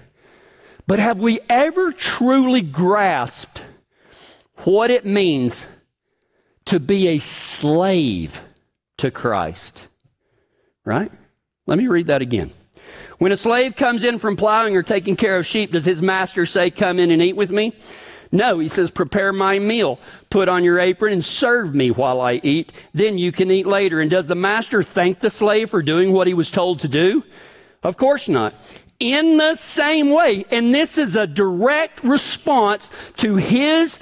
But 0.88 1.00
have 1.00 1.20
we 1.20 1.40
ever 1.50 1.92
truly 1.92 2.62
grasped 2.62 3.64
what 4.64 4.92
it 4.92 5.06
means 5.06 5.66
to 6.66 6.80
be 6.80 7.08
a 7.10 7.20
slave 7.20 8.42
to 8.98 9.10
Christ? 9.12 9.88
Right? 10.84 11.12
Let 11.66 11.80
me 11.80 11.88
read 11.88 12.08
that 12.08 12.22
again. 12.22 12.52
When 13.18 13.32
a 13.32 13.38
slave 13.38 13.76
comes 13.76 14.04
in 14.04 14.20
from 14.20 14.36
plowing 14.36 14.76
or 14.76 14.84
taking 14.84 15.16
care 15.16 15.38
of 15.38 15.46
sheep, 15.46 15.72
does 15.72 15.86
his 15.86 16.02
master 16.02 16.46
say, 16.46 16.70
Come 16.70 17.00
in 17.00 17.10
and 17.10 17.22
eat 17.22 17.36
with 17.36 17.50
me? 17.50 17.74
No, 18.36 18.60
he 18.60 18.68
says, 18.68 18.92
prepare 18.92 19.32
my 19.32 19.60
meal, 19.60 19.98
put 20.30 20.50
on 20.50 20.64
your 20.64 20.78
apron 20.78 21.14
and 21.14 21.24
serve 21.24 21.74
me 21.74 21.90
while 21.90 22.20
I 22.20 22.42
eat. 22.44 22.74
Then 22.94 23.18
you 23.18 23.32
can 23.32 23.50
eat 23.50 23.66
later. 23.66 24.02
And 24.02 24.12
does 24.12 24.28
the 24.28 24.36
master 24.36 24.84
thank 24.84 25.20
the 25.20 25.30
slave 25.30 25.70
for 25.70 25.82
doing 25.82 26.12
what 26.12 26.28
he 26.28 26.34
was 26.34 26.52
told 26.52 26.80
to 26.80 26.90
do? 26.90 27.24
Of 27.82 27.96
course 27.96 28.28
not. 28.28 28.54
In 29.00 29.38
the 29.38 29.56
same 29.56 30.10
way, 30.10 30.46
and 30.52 30.76
this 30.76 30.98
is 30.98 31.16
a 31.16 31.28
direct 31.28 32.04
response 32.04 32.90
to 33.18 33.38
his 33.38 34.00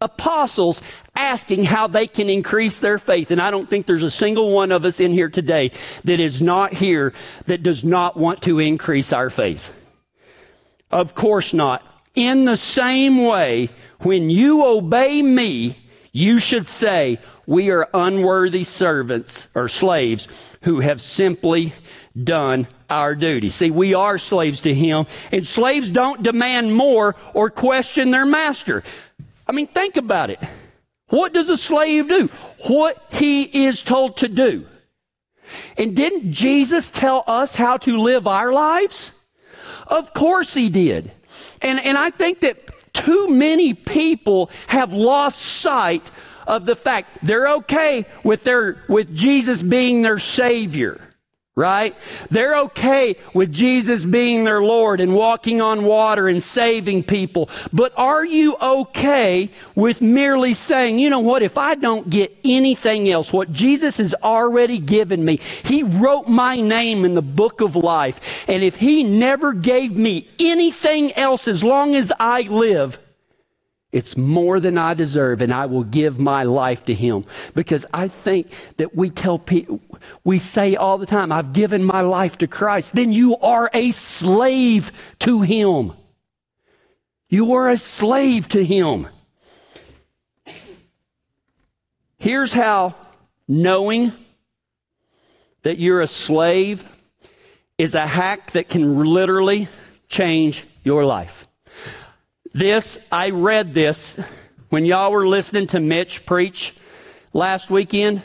apostles 0.00 0.80
asking 1.16 1.64
how 1.64 1.86
they 1.86 2.06
can 2.06 2.28
increase 2.28 2.78
their 2.78 2.98
faith. 2.98 3.30
And 3.30 3.40
I 3.40 3.50
don't 3.50 3.68
think 3.68 3.86
there's 3.86 4.02
a 4.02 4.10
single 4.10 4.52
one 4.52 4.70
of 4.70 4.84
us 4.84 5.00
in 5.00 5.12
here 5.12 5.30
today 5.30 5.70
that 6.04 6.20
is 6.20 6.40
not 6.40 6.72
here 6.72 7.12
that 7.46 7.62
does 7.62 7.82
not 7.82 8.16
want 8.16 8.42
to 8.42 8.60
increase 8.60 9.12
our 9.12 9.30
faith. 9.30 9.72
Of 10.90 11.14
course 11.14 11.52
not. 11.52 11.88
In 12.14 12.44
the 12.44 12.56
same 12.56 13.24
way, 13.24 13.70
when 14.00 14.30
you 14.30 14.64
obey 14.64 15.22
me, 15.22 15.78
you 16.12 16.38
should 16.38 16.68
say, 16.68 17.18
we 17.46 17.70
are 17.70 17.88
unworthy 17.92 18.64
servants 18.64 19.48
or 19.54 19.68
slaves 19.68 20.28
who 20.62 20.80
have 20.80 21.00
simply 21.00 21.72
done 22.22 22.66
our 22.88 23.14
duty. 23.14 23.48
See, 23.48 23.70
we 23.70 23.94
are 23.94 24.18
slaves 24.18 24.60
to 24.62 24.72
him, 24.72 25.06
and 25.32 25.46
slaves 25.46 25.90
don't 25.90 26.22
demand 26.22 26.74
more 26.74 27.16
or 27.34 27.50
question 27.50 28.12
their 28.12 28.24
master. 28.26 28.84
I 29.46 29.52
mean, 29.52 29.66
think 29.66 29.96
about 29.96 30.30
it. 30.30 30.38
What 31.08 31.34
does 31.34 31.48
a 31.48 31.56
slave 31.56 32.08
do? 32.08 32.30
What 32.68 33.04
he 33.10 33.66
is 33.66 33.82
told 33.82 34.18
to 34.18 34.28
do. 34.28 34.66
And 35.76 35.94
didn't 35.94 36.32
Jesus 36.32 36.90
tell 36.90 37.24
us 37.26 37.54
how 37.54 37.76
to 37.78 37.98
live 37.98 38.26
our 38.26 38.52
lives? 38.52 39.12
Of 39.86 40.14
course 40.14 40.54
he 40.54 40.70
did. 40.70 41.10
And, 41.64 41.80
and 41.80 41.96
I 41.96 42.10
think 42.10 42.40
that 42.40 42.70
too 42.92 43.28
many 43.28 43.74
people 43.74 44.50
have 44.68 44.92
lost 44.92 45.40
sight 45.40 46.10
of 46.46 46.66
the 46.66 46.76
fact 46.76 47.18
they're 47.22 47.48
okay 47.48 48.04
with 48.22 48.44
their, 48.44 48.84
with 48.88 49.14
Jesus 49.16 49.62
being 49.62 50.02
their 50.02 50.18
Savior 50.18 51.00
right? 51.56 51.94
They're 52.30 52.56
okay 52.62 53.14
with 53.32 53.52
Jesus 53.52 54.04
being 54.04 54.42
their 54.42 54.60
Lord 54.60 55.00
and 55.00 55.14
walking 55.14 55.60
on 55.60 55.84
water 55.84 56.26
and 56.26 56.42
saving 56.42 57.04
people. 57.04 57.48
But 57.72 57.92
are 57.96 58.24
you 58.24 58.56
okay 58.60 59.50
with 59.76 60.02
merely 60.02 60.54
saying, 60.54 60.98
you 60.98 61.10
know 61.10 61.20
what, 61.20 61.42
if 61.42 61.56
I 61.56 61.76
don't 61.76 62.10
get 62.10 62.36
anything 62.44 63.08
else, 63.08 63.32
what 63.32 63.52
Jesus 63.52 63.98
has 63.98 64.14
already 64.20 64.80
given 64.80 65.24
me, 65.24 65.36
He 65.64 65.84
wrote 65.84 66.26
my 66.26 66.60
name 66.60 67.04
in 67.04 67.14
the 67.14 67.22
book 67.22 67.60
of 67.60 67.76
life. 67.76 68.48
And 68.48 68.64
if 68.64 68.74
He 68.74 69.04
never 69.04 69.52
gave 69.52 69.92
me 69.96 70.28
anything 70.40 71.12
else 71.12 71.46
as 71.46 71.62
long 71.62 71.94
as 71.94 72.12
I 72.18 72.42
live, 72.42 72.98
it's 73.94 74.16
more 74.16 74.58
than 74.58 74.76
I 74.76 74.94
deserve, 74.94 75.40
and 75.40 75.54
I 75.54 75.66
will 75.66 75.84
give 75.84 76.18
my 76.18 76.42
life 76.42 76.84
to 76.86 76.94
Him. 76.94 77.24
Because 77.54 77.86
I 77.94 78.08
think 78.08 78.50
that 78.76 78.96
we 78.96 79.08
tell 79.08 79.38
people, 79.38 79.80
we 80.24 80.40
say 80.40 80.74
all 80.74 80.98
the 80.98 81.06
time, 81.06 81.30
I've 81.30 81.52
given 81.52 81.84
my 81.84 82.00
life 82.00 82.36
to 82.38 82.48
Christ. 82.48 82.96
Then 82.96 83.12
you 83.12 83.36
are 83.36 83.70
a 83.72 83.92
slave 83.92 84.90
to 85.20 85.42
Him. 85.42 85.92
You 87.28 87.54
are 87.54 87.68
a 87.68 87.78
slave 87.78 88.48
to 88.48 88.64
Him. 88.64 89.06
Here's 92.18 92.52
how 92.52 92.96
knowing 93.46 94.12
that 95.62 95.78
you're 95.78 96.00
a 96.00 96.08
slave 96.08 96.84
is 97.78 97.94
a 97.94 98.08
hack 98.08 98.50
that 98.50 98.68
can 98.68 99.04
literally 99.04 99.68
change 100.08 100.64
your 100.82 101.04
life. 101.04 101.46
This, 102.54 103.00
I 103.10 103.30
read 103.30 103.74
this 103.74 104.16
when 104.68 104.84
y'all 104.84 105.10
were 105.10 105.26
listening 105.26 105.66
to 105.68 105.80
Mitch 105.80 106.24
preach 106.24 106.72
last 107.32 107.68
weekend. 107.68 108.22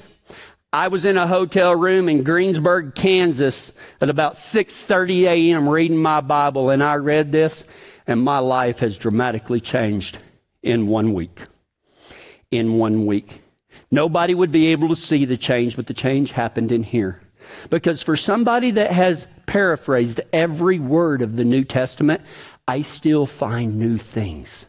I 0.72 0.90
was 0.90 1.04
in 1.04 1.18
a 1.18 1.26
hotel 1.26 1.76
room 1.76 2.08
in 2.08 2.24
Greensburg, 2.24 2.94
Kansas 2.94 3.74
at 4.00 4.08
about 4.08 4.34
6:30 4.34 5.24
a.m. 5.24 5.68
reading 5.68 5.98
my 5.98 6.22
Bible 6.22 6.70
and 6.70 6.84
I 6.84 6.98
read 6.98 7.32
this 7.32 7.64
and 8.06 8.22
my 8.22 8.38
life 8.38 8.78
has 8.80 9.00
dramatically 9.00 9.60
changed 9.60 10.20
in 10.62 10.86
1 10.86 11.12
week. 11.16 11.42
In 12.52 12.78
1 12.78 13.08
week. 13.08 13.42
Nobody 13.90 14.36
would 14.36 14.52
be 14.52 14.68
able 14.68 14.90
to 14.90 14.96
see 14.96 15.26
the 15.26 15.38
change, 15.38 15.76
but 15.76 15.88
the 15.88 15.96
change 15.96 16.34
happened 16.34 16.72
in 16.72 16.84
here. 16.84 17.20
Because 17.72 18.04
for 18.04 18.16
somebody 18.16 18.70
that 18.72 18.92
has 18.92 19.26
paraphrased 19.48 20.22
every 20.32 20.78
word 20.78 21.24
of 21.24 21.36
the 21.36 21.46
New 21.46 21.64
Testament, 21.64 22.22
I 22.70 22.84
still 22.84 23.26
find 23.26 23.80
new 23.80 23.98
things. 23.98 24.68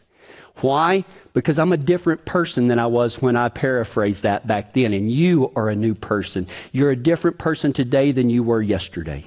Why? 0.55 1.05
Because 1.33 1.59
I'm 1.59 1.71
a 1.71 1.77
different 1.77 2.25
person 2.25 2.67
than 2.67 2.79
I 2.79 2.87
was 2.87 3.21
when 3.21 3.35
I 3.35 3.49
paraphrased 3.49 4.23
that 4.23 4.47
back 4.47 4.73
then. 4.73 4.91
And 4.91 5.11
you 5.11 5.51
are 5.55 5.69
a 5.69 5.75
new 5.75 5.93
person. 5.93 6.47
You're 6.71 6.89
a 6.89 6.95
different 6.95 7.37
person 7.37 7.73
today 7.73 8.11
than 8.11 8.31
you 8.31 8.41
were 8.41 8.59
yesterday. 8.59 9.25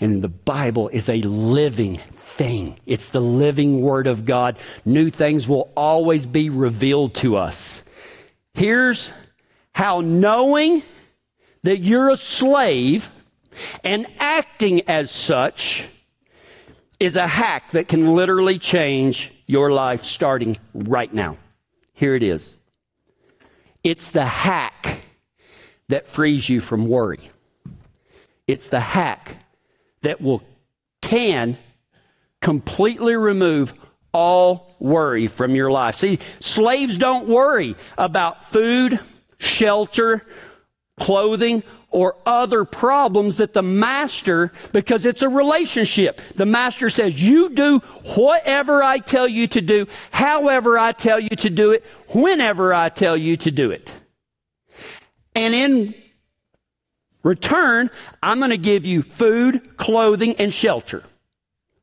And 0.00 0.22
the 0.22 0.30
Bible 0.30 0.88
is 0.88 1.10
a 1.10 1.20
living 1.20 1.98
thing. 1.98 2.80
It's 2.86 3.10
the 3.10 3.20
living 3.20 3.82
Word 3.82 4.06
of 4.06 4.24
God. 4.24 4.56
New 4.86 5.10
things 5.10 5.46
will 5.46 5.70
always 5.76 6.26
be 6.26 6.48
revealed 6.48 7.16
to 7.16 7.36
us. 7.36 7.82
Here's 8.54 9.12
how 9.74 10.00
knowing 10.00 10.82
that 11.64 11.80
you're 11.80 12.08
a 12.08 12.16
slave 12.16 13.10
and 13.84 14.06
acting 14.18 14.88
as 14.88 15.10
such 15.10 15.86
is 17.00 17.16
a 17.16 17.26
hack 17.26 17.70
that 17.70 17.88
can 17.88 18.14
literally 18.14 18.58
change 18.58 19.32
your 19.46 19.70
life 19.70 20.02
starting 20.04 20.56
right 20.74 21.12
now. 21.12 21.36
Here 21.92 22.14
it 22.14 22.22
is. 22.22 22.56
It's 23.84 24.10
the 24.10 24.24
hack 24.24 25.00
that 25.88 26.06
frees 26.06 26.48
you 26.48 26.60
from 26.60 26.88
worry. 26.88 27.20
It's 28.46 28.68
the 28.68 28.80
hack 28.80 29.36
that 30.02 30.20
will 30.20 30.42
can 31.00 31.56
completely 32.40 33.16
remove 33.16 33.74
all 34.12 34.74
worry 34.78 35.26
from 35.26 35.54
your 35.54 35.70
life. 35.70 35.94
See, 35.94 36.18
slaves 36.40 36.96
don't 36.96 37.28
worry 37.28 37.76
about 37.96 38.44
food, 38.44 39.00
shelter, 39.38 40.26
clothing, 40.98 41.62
or 41.90 42.16
other 42.26 42.64
problems 42.64 43.38
that 43.38 43.54
the 43.54 43.62
master, 43.62 44.52
because 44.72 45.06
it's 45.06 45.22
a 45.22 45.28
relationship, 45.28 46.20
the 46.34 46.46
master 46.46 46.90
says, 46.90 47.22
You 47.22 47.50
do 47.50 47.78
whatever 48.14 48.82
I 48.82 48.98
tell 48.98 49.26
you 49.26 49.46
to 49.48 49.60
do, 49.60 49.86
however 50.10 50.78
I 50.78 50.92
tell 50.92 51.18
you 51.18 51.30
to 51.30 51.50
do 51.50 51.72
it, 51.72 51.84
whenever 52.08 52.74
I 52.74 52.88
tell 52.90 53.16
you 53.16 53.36
to 53.38 53.50
do 53.50 53.70
it. 53.70 53.92
And 55.34 55.54
in 55.54 55.94
return, 57.22 57.90
I'm 58.22 58.38
going 58.38 58.50
to 58.50 58.58
give 58.58 58.84
you 58.84 59.02
food, 59.02 59.76
clothing, 59.76 60.36
and 60.36 60.52
shelter. 60.52 61.04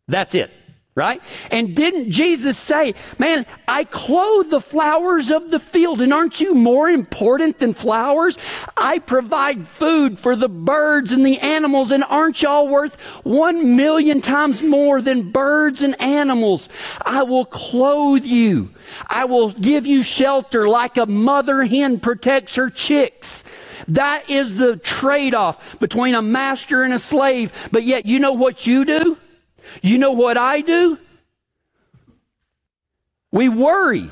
That's 0.08 0.36
it 0.36 0.52
right? 0.96 1.22
And 1.52 1.76
didn't 1.76 2.12
Jesus 2.12 2.58
say, 2.58 2.94
man, 3.20 3.46
I 3.68 3.84
clothe 3.84 4.50
the 4.50 4.62
flowers 4.62 5.30
of 5.30 5.52
the 5.52 5.60
field 5.60 6.00
and 6.00 6.14
aren't 6.14 6.40
you 6.40 6.56
more 6.56 6.88
important 6.88 7.60
than 7.60 7.74
flowers? 7.74 8.38
I 8.78 9.00
provide 9.00 9.68
food 9.68 10.18
for 10.18 10.38
the 10.38 10.48
birds 10.48 11.12
and 11.12 11.26
the 11.26 11.40
animals 11.40 11.92
and 11.92 12.06
aren't 12.06 12.42
y'all 12.42 12.70
worth 12.70 12.96
one 13.26 13.76
million 13.76 14.22
times 14.22 14.64
more 14.64 15.02
than 15.02 15.32
birds 15.32 15.82
and 15.82 16.00
animals? 16.02 16.70
I 17.06 17.24
will 17.24 17.46
clothe 17.46 18.24
you. 18.24 18.70
I 19.08 19.26
will 19.26 19.52
give 19.52 19.86
you 19.86 20.02
shelter 20.02 20.70
like 20.70 20.96
a 20.96 21.06
mother 21.06 21.66
hen 21.66 22.00
protects 22.00 22.56
her 22.56 22.70
chicks. 22.70 23.44
That 23.90 24.30
is 24.30 24.56
the 24.56 24.78
trade 24.78 25.34
off 25.34 25.78
between 25.82 26.16
a 26.16 26.22
master 26.22 26.84
and 26.84 26.94
a 26.94 27.00
slave. 27.00 27.52
But 27.74 27.84
yet, 27.84 28.06
you 28.06 28.20
know 28.20 28.32
what 28.32 28.66
you 28.66 28.86
do? 28.86 29.18
You 29.82 29.98
know 29.98 30.12
what 30.12 30.38
I 30.38 30.62
do? 30.62 30.98
We 33.32 33.50
worry. 33.50 34.10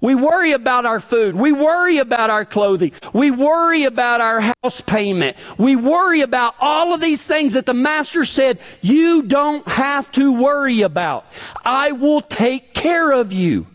We 0.00 0.14
worry 0.14 0.52
about 0.52 0.86
our 0.86 1.00
food. 1.00 1.34
We 1.34 1.52
worry 1.52 1.98
about 1.98 2.30
our 2.30 2.44
clothing. 2.44 2.92
We 3.12 3.30
worry 3.30 3.84
about 3.84 4.20
our 4.20 4.40
house 4.40 4.80
payment. 4.80 5.36
We 5.56 5.76
worry 5.76 6.20
about 6.20 6.54
all 6.60 6.94
of 6.94 7.00
these 7.00 7.24
things 7.24 7.54
that 7.54 7.66
the 7.66 7.74
master 7.74 8.24
said 8.24 8.60
you 8.80 9.22
don't 9.22 9.66
have 9.66 10.12
to 10.12 10.32
worry 10.32 10.82
about. 10.82 11.26
I 11.64 11.92
will 11.92 12.20
take 12.20 12.74
care 12.74 13.10
of 13.10 13.32
you. 13.32 13.66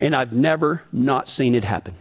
And 0.00 0.16
I've 0.16 0.32
never 0.32 0.82
not 0.90 1.28
seen 1.28 1.54
it 1.54 1.64
happen. 1.64 1.94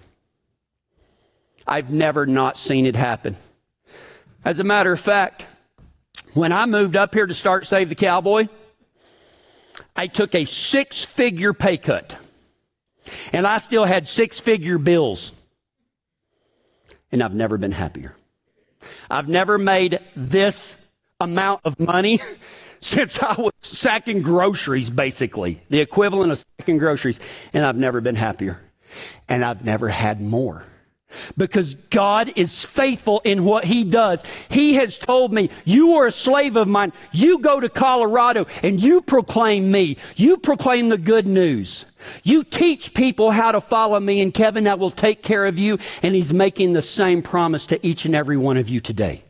I've 1.67 1.91
never 1.91 2.25
not 2.25 2.57
seen 2.57 2.85
it 2.85 2.95
happen. 2.95 3.35
As 4.43 4.59
a 4.59 4.63
matter 4.63 4.91
of 4.91 4.99
fact, 4.99 5.45
when 6.33 6.51
I 6.51 6.65
moved 6.65 6.95
up 6.95 7.13
here 7.13 7.25
to 7.25 7.33
start 7.33 7.65
Save 7.65 7.89
the 7.89 7.95
Cowboy, 7.95 8.47
I 9.95 10.07
took 10.07 10.35
a 10.35 10.45
six 10.45 11.05
figure 11.05 11.53
pay 11.53 11.77
cut. 11.77 12.17
And 13.33 13.45
I 13.45 13.57
still 13.57 13.85
had 13.85 14.07
six 14.07 14.39
figure 14.39 14.77
bills. 14.77 15.33
And 17.11 17.21
I've 17.21 17.33
never 17.33 17.57
been 17.57 17.71
happier. 17.71 18.15
I've 19.09 19.27
never 19.27 19.57
made 19.57 19.99
this 20.15 20.77
amount 21.19 21.61
of 21.65 21.79
money 21.79 22.19
since 22.79 23.21
I 23.21 23.33
was 23.33 23.53
sacking 23.61 24.21
groceries, 24.21 24.89
basically, 24.89 25.61
the 25.69 25.81
equivalent 25.81 26.31
of 26.31 26.43
sacking 26.59 26.77
groceries. 26.77 27.19
And 27.53 27.65
I've 27.65 27.75
never 27.75 28.01
been 28.01 28.15
happier. 28.15 28.59
And 29.27 29.43
I've 29.43 29.63
never 29.65 29.89
had 29.89 30.21
more 30.21 30.63
because 31.37 31.75
God 31.75 32.31
is 32.35 32.65
faithful 32.65 33.21
in 33.23 33.43
what 33.43 33.65
He 33.65 33.83
does. 33.83 34.23
He 34.49 34.75
has 34.75 34.97
told 34.97 35.33
me, 35.33 35.49
You 35.63 35.93
are 35.95 36.07
a 36.07 36.11
slave 36.11 36.55
of 36.55 36.67
mine. 36.67 36.93
You 37.11 37.39
go 37.39 37.59
to 37.59 37.69
Colorado 37.69 38.47
and 38.63 38.81
you 38.81 39.01
proclaim 39.01 39.71
me. 39.71 39.97
You 40.15 40.37
proclaim 40.37 40.89
the 40.89 40.97
good 40.97 41.27
news. 41.27 41.85
You 42.23 42.43
teach 42.43 42.93
people 42.93 43.31
how 43.31 43.51
to 43.51 43.61
follow 43.61 43.99
me, 43.99 44.21
and 44.21 44.33
Kevin, 44.33 44.67
I 44.67 44.73
will 44.73 44.91
take 44.91 45.21
care 45.21 45.45
of 45.45 45.59
you. 45.59 45.77
And 46.01 46.15
He's 46.15 46.33
making 46.33 46.73
the 46.73 46.81
same 46.81 47.21
promise 47.21 47.65
to 47.67 47.85
each 47.85 48.05
and 48.05 48.15
every 48.15 48.37
one 48.37 48.57
of 48.57 48.69
you 48.69 48.79
today. 48.79 49.23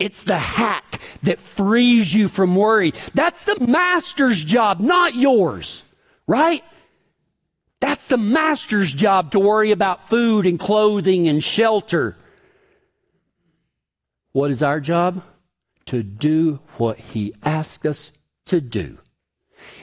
It's 0.00 0.24
the 0.24 0.38
hack 0.38 1.00
that 1.22 1.38
frees 1.38 2.12
you 2.14 2.28
from 2.28 2.56
worry. 2.56 2.94
That's 3.12 3.44
the 3.44 3.60
master's 3.60 4.42
job, 4.42 4.80
not 4.80 5.14
yours, 5.14 5.82
right? 6.26 6.64
That's 7.80 8.06
the 8.06 8.18
master's 8.18 8.92
job 8.92 9.32
to 9.32 9.40
worry 9.40 9.70
about 9.70 10.08
food 10.08 10.46
and 10.46 10.58
clothing 10.58 11.28
and 11.28 11.42
shelter. 11.42 12.16
What 14.32 14.50
is 14.50 14.62
our 14.62 14.80
job? 14.80 15.22
To 15.86 16.02
do 16.02 16.60
what 16.76 16.98
he 16.98 17.34
asks 17.42 17.84
us 17.86 18.12
to 18.46 18.60
do. 18.60 18.98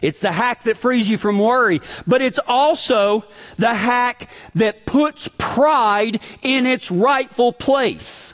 It's 0.02 0.22
the 0.22 0.32
hack 0.32 0.64
that 0.64 0.78
frees 0.78 1.10
you 1.10 1.18
from 1.18 1.40
worry, 1.40 1.82
but 2.06 2.22
it's 2.22 2.40
also 2.48 3.26
the 3.58 3.74
hack 3.74 4.30
that 4.56 4.86
puts 4.86 5.28
pride 5.38 6.22
in 6.42 6.66
its 6.66 6.90
rightful 6.90 7.52
place. 7.54 8.34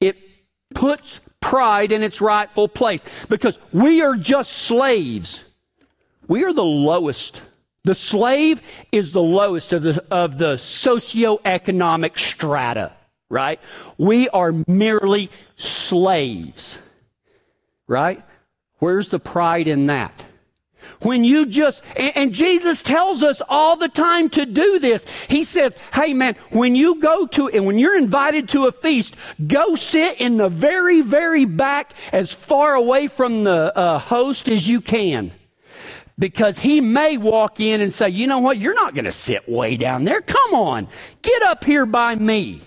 It 0.00 0.16
puts 0.74 1.20
pride 1.40 1.92
in 1.92 2.02
its 2.02 2.20
rightful 2.20 2.68
place 2.68 3.04
because 3.28 3.58
we 3.72 4.02
are 4.02 4.16
just 4.16 4.52
slaves. 4.52 5.42
We 6.28 6.44
are 6.44 6.52
the 6.52 6.64
lowest 6.64 7.40
the 7.86 7.94
slave 7.94 8.60
is 8.90 9.12
the 9.12 9.22
lowest 9.22 9.72
of 9.72 9.82
the, 9.82 10.04
of 10.10 10.38
the 10.38 10.54
socioeconomic 10.54 12.18
strata, 12.18 12.92
right? 13.30 13.60
We 13.96 14.28
are 14.30 14.52
merely 14.66 15.30
slaves, 15.54 16.76
right? 17.86 18.24
Where's 18.80 19.08
the 19.10 19.20
pride 19.20 19.68
in 19.68 19.86
that? 19.86 20.26
When 21.00 21.22
you 21.22 21.46
just, 21.46 21.84
and, 21.96 22.16
and, 22.16 22.32
Jesus 22.32 22.82
tells 22.82 23.22
us 23.22 23.40
all 23.48 23.76
the 23.76 23.88
time 23.88 24.30
to 24.30 24.46
do 24.46 24.78
this. 24.78 25.04
He 25.26 25.44
says, 25.44 25.76
hey 25.92 26.12
man, 26.12 26.34
when 26.50 26.74
you 26.74 27.00
go 27.00 27.26
to, 27.28 27.48
and 27.48 27.66
when 27.66 27.78
you're 27.78 27.98
invited 27.98 28.48
to 28.50 28.66
a 28.66 28.72
feast, 28.72 29.14
go 29.46 29.74
sit 29.74 30.20
in 30.20 30.38
the 30.38 30.48
very, 30.48 31.02
very 31.02 31.44
back 31.44 31.92
as 32.12 32.32
far 32.32 32.74
away 32.74 33.06
from 33.06 33.44
the 33.44 33.76
uh, 33.76 33.98
host 33.98 34.48
as 34.48 34.68
you 34.68 34.80
can 34.80 35.32
because 36.18 36.58
he 36.58 36.80
may 36.80 37.16
walk 37.16 37.60
in 37.60 37.80
and 37.80 37.92
say, 37.92 38.08
you 38.08 38.26
know 38.26 38.38
what, 38.38 38.58
you're 38.58 38.74
not 38.74 38.94
going 38.94 39.04
to 39.04 39.12
sit 39.12 39.48
way 39.48 39.76
down 39.76 40.04
there. 40.04 40.20
Come 40.20 40.54
on, 40.54 40.88
get 41.22 41.42
up 41.42 41.64
here 41.64 41.86
by 41.86 42.14
me. 42.14 42.62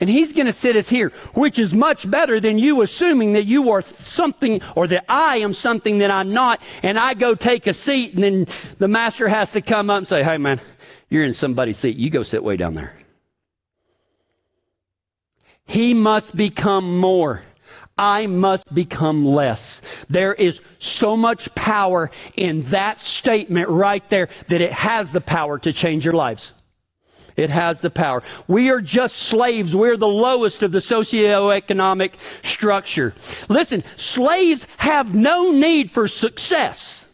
And 0.00 0.10
he's 0.10 0.32
going 0.32 0.46
to 0.46 0.52
sit 0.52 0.76
us 0.76 0.88
here, 0.88 1.10
which 1.34 1.58
is 1.58 1.72
much 1.72 2.10
better 2.10 2.40
than 2.40 2.58
you 2.58 2.82
assuming 2.82 3.32
that 3.34 3.44
you 3.44 3.70
are 3.70 3.80
something 3.80 4.60
or 4.74 4.86
that 4.88 5.04
I 5.08 5.38
am 5.38 5.52
something 5.52 5.98
that 5.98 6.10
I'm 6.10 6.32
not. 6.32 6.60
And 6.82 6.98
I 6.98 7.14
go 7.14 7.34
take 7.34 7.66
a 7.66 7.72
seat 7.72 8.14
and 8.14 8.22
then 8.22 8.46
the 8.78 8.88
master 8.88 9.28
has 9.28 9.52
to 9.52 9.62
come 9.62 9.88
up 9.88 9.98
and 9.98 10.06
say, 10.06 10.22
Hey 10.22 10.36
man, 10.36 10.60
you're 11.08 11.24
in 11.24 11.32
somebody's 11.32 11.78
seat. 11.78 11.96
You 11.96 12.10
go 12.10 12.22
sit 12.22 12.42
way 12.42 12.56
down 12.56 12.74
there. 12.74 12.94
He 15.64 15.94
must 15.94 16.36
become 16.36 16.98
more. 16.98 17.42
I 17.96 18.26
must 18.26 18.74
become 18.74 19.24
less. 19.24 20.04
There 20.08 20.34
is 20.34 20.60
so 20.78 21.16
much 21.16 21.54
power 21.54 22.10
in 22.36 22.62
that 22.64 22.98
statement 22.98 23.68
right 23.68 24.08
there 24.10 24.28
that 24.48 24.60
it 24.60 24.72
has 24.72 25.12
the 25.12 25.20
power 25.20 25.58
to 25.60 25.72
change 25.72 26.04
your 26.04 26.14
lives. 26.14 26.54
It 27.36 27.50
has 27.50 27.80
the 27.80 27.90
power. 27.90 28.22
We 28.46 28.70
are 28.70 28.80
just 28.80 29.16
slaves. 29.16 29.74
We're 29.74 29.96
the 29.96 30.06
lowest 30.06 30.62
of 30.62 30.72
the 30.72 30.78
socioeconomic 30.78 32.12
structure. 32.44 33.14
Listen, 33.48 33.82
slaves 33.96 34.66
have 34.78 35.14
no 35.14 35.50
need 35.50 35.90
for 35.90 36.06
success. 36.06 37.06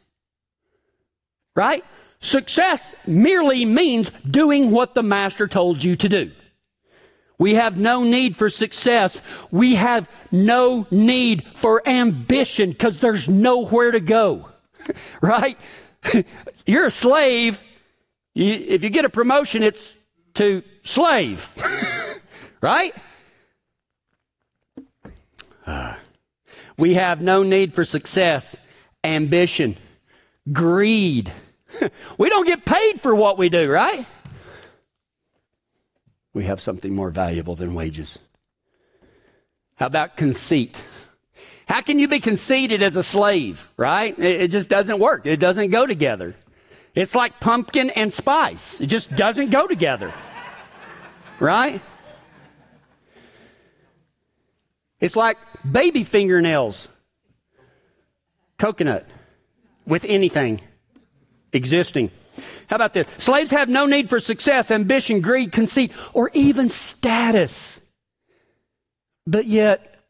Right? 1.54 1.84
Success 2.20 2.94
merely 3.06 3.64
means 3.64 4.10
doing 4.30 4.70
what 4.70 4.94
the 4.94 5.02
master 5.02 5.48
told 5.48 5.82
you 5.82 5.96
to 5.96 6.08
do. 6.08 6.30
We 7.40 7.54
have 7.54 7.78
no 7.78 8.04
need 8.04 8.36
for 8.36 8.50
success. 8.50 9.22
We 9.50 9.76
have 9.76 10.10
no 10.30 10.86
need 10.90 11.42
for 11.54 11.80
ambition 11.88 12.68
because 12.68 13.00
there's 13.00 13.30
nowhere 13.30 13.92
to 13.92 14.00
go. 14.00 14.50
right? 15.22 15.56
You're 16.66 16.84
a 16.84 16.90
slave. 16.90 17.58
You, 18.34 18.52
if 18.52 18.84
you 18.84 18.90
get 18.90 19.06
a 19.06 19.08
promotion, 19.08 19.62
it's 19.62 19.96
to 20.34 20.62
slave. 20.82 21.50
right? 22.60 22.94
Uh, 25.66 25.94
we 26.76 26.92
have 26.92 27.22
no 27.22 27.42
need 27.42 27.72
for 27.72 27.84
success, 27.84 28.54
ambition, 29.02 29.78
greed. 30.52 31.32
we 32.18 32.28
don't 32.28 32.46
get 32.46 32.66
paid 32.66 33.00
for 33.00 33.14
what 33.14 33.38
we 33.38 33.48
do, 33.48 33.70
right? 33.70 34.04
We 36.32 36.44
have 36.44 36.60
something 36.60 36.94
more 36.94 37.10
valuable 37.10 37.56
than 37.56 37.74
wages. 37.74 38.18
How 39.76 39.86
about 39.86 40.16
conceit? 40.16 40.82
How 41.66 41.80
can 41.80 41.98
you 41.98 42.08
be 42.08 42.20
conceited 42.20 42.82
as 42.82 42.96
a 42.96 43.02
slave, 43.02 43.66
right? 43.76 44.16
It, 44.18 44.42
it 44.42 44.50
just 44.50 44.68
doesn't 44.68 44.98
work. 44.98 45.26
It 45.26 45.40
doesn't 45.40 45.70
go 45.70 45.86
together. 45.86 46.34
It's 46.94 47.14
like 47.14 47.40
pumpkin 47.40 47.90
and 47.90 48.12
spice. 48.12 48.80
It 48.80 48.86
just 48.86 49.14
doesn't 49.14 49.50
go 49.50 49.66
together. 49.66 50.12
Right? 51.38 51.80
It's 54.98 55.16
like 55.16 55.38
baby 55.70 56.04
fingernails, 56.04 56.88
coconut, 58.58 59.06
with 59.86 60.04
anything 60.04 60.60
existing. 61.52 62.10
How 62.68 62.76
about 62.76 62.94
this? 62.94 63.06
Slaves 63.16 63.50
have 63.50 63.68
no 63.68 63.86
need 63.86 64.08
for 64.08 64.20
success, 64.20 64.70
ambition, 64.70 65.20
greed, 65.20 65.52
conceit, 65.52 65.92
or 66.12 66.30
even 66.34 66.68
status. 66.68 67.82
But 69.26 69.46
yet, 69.46 70.00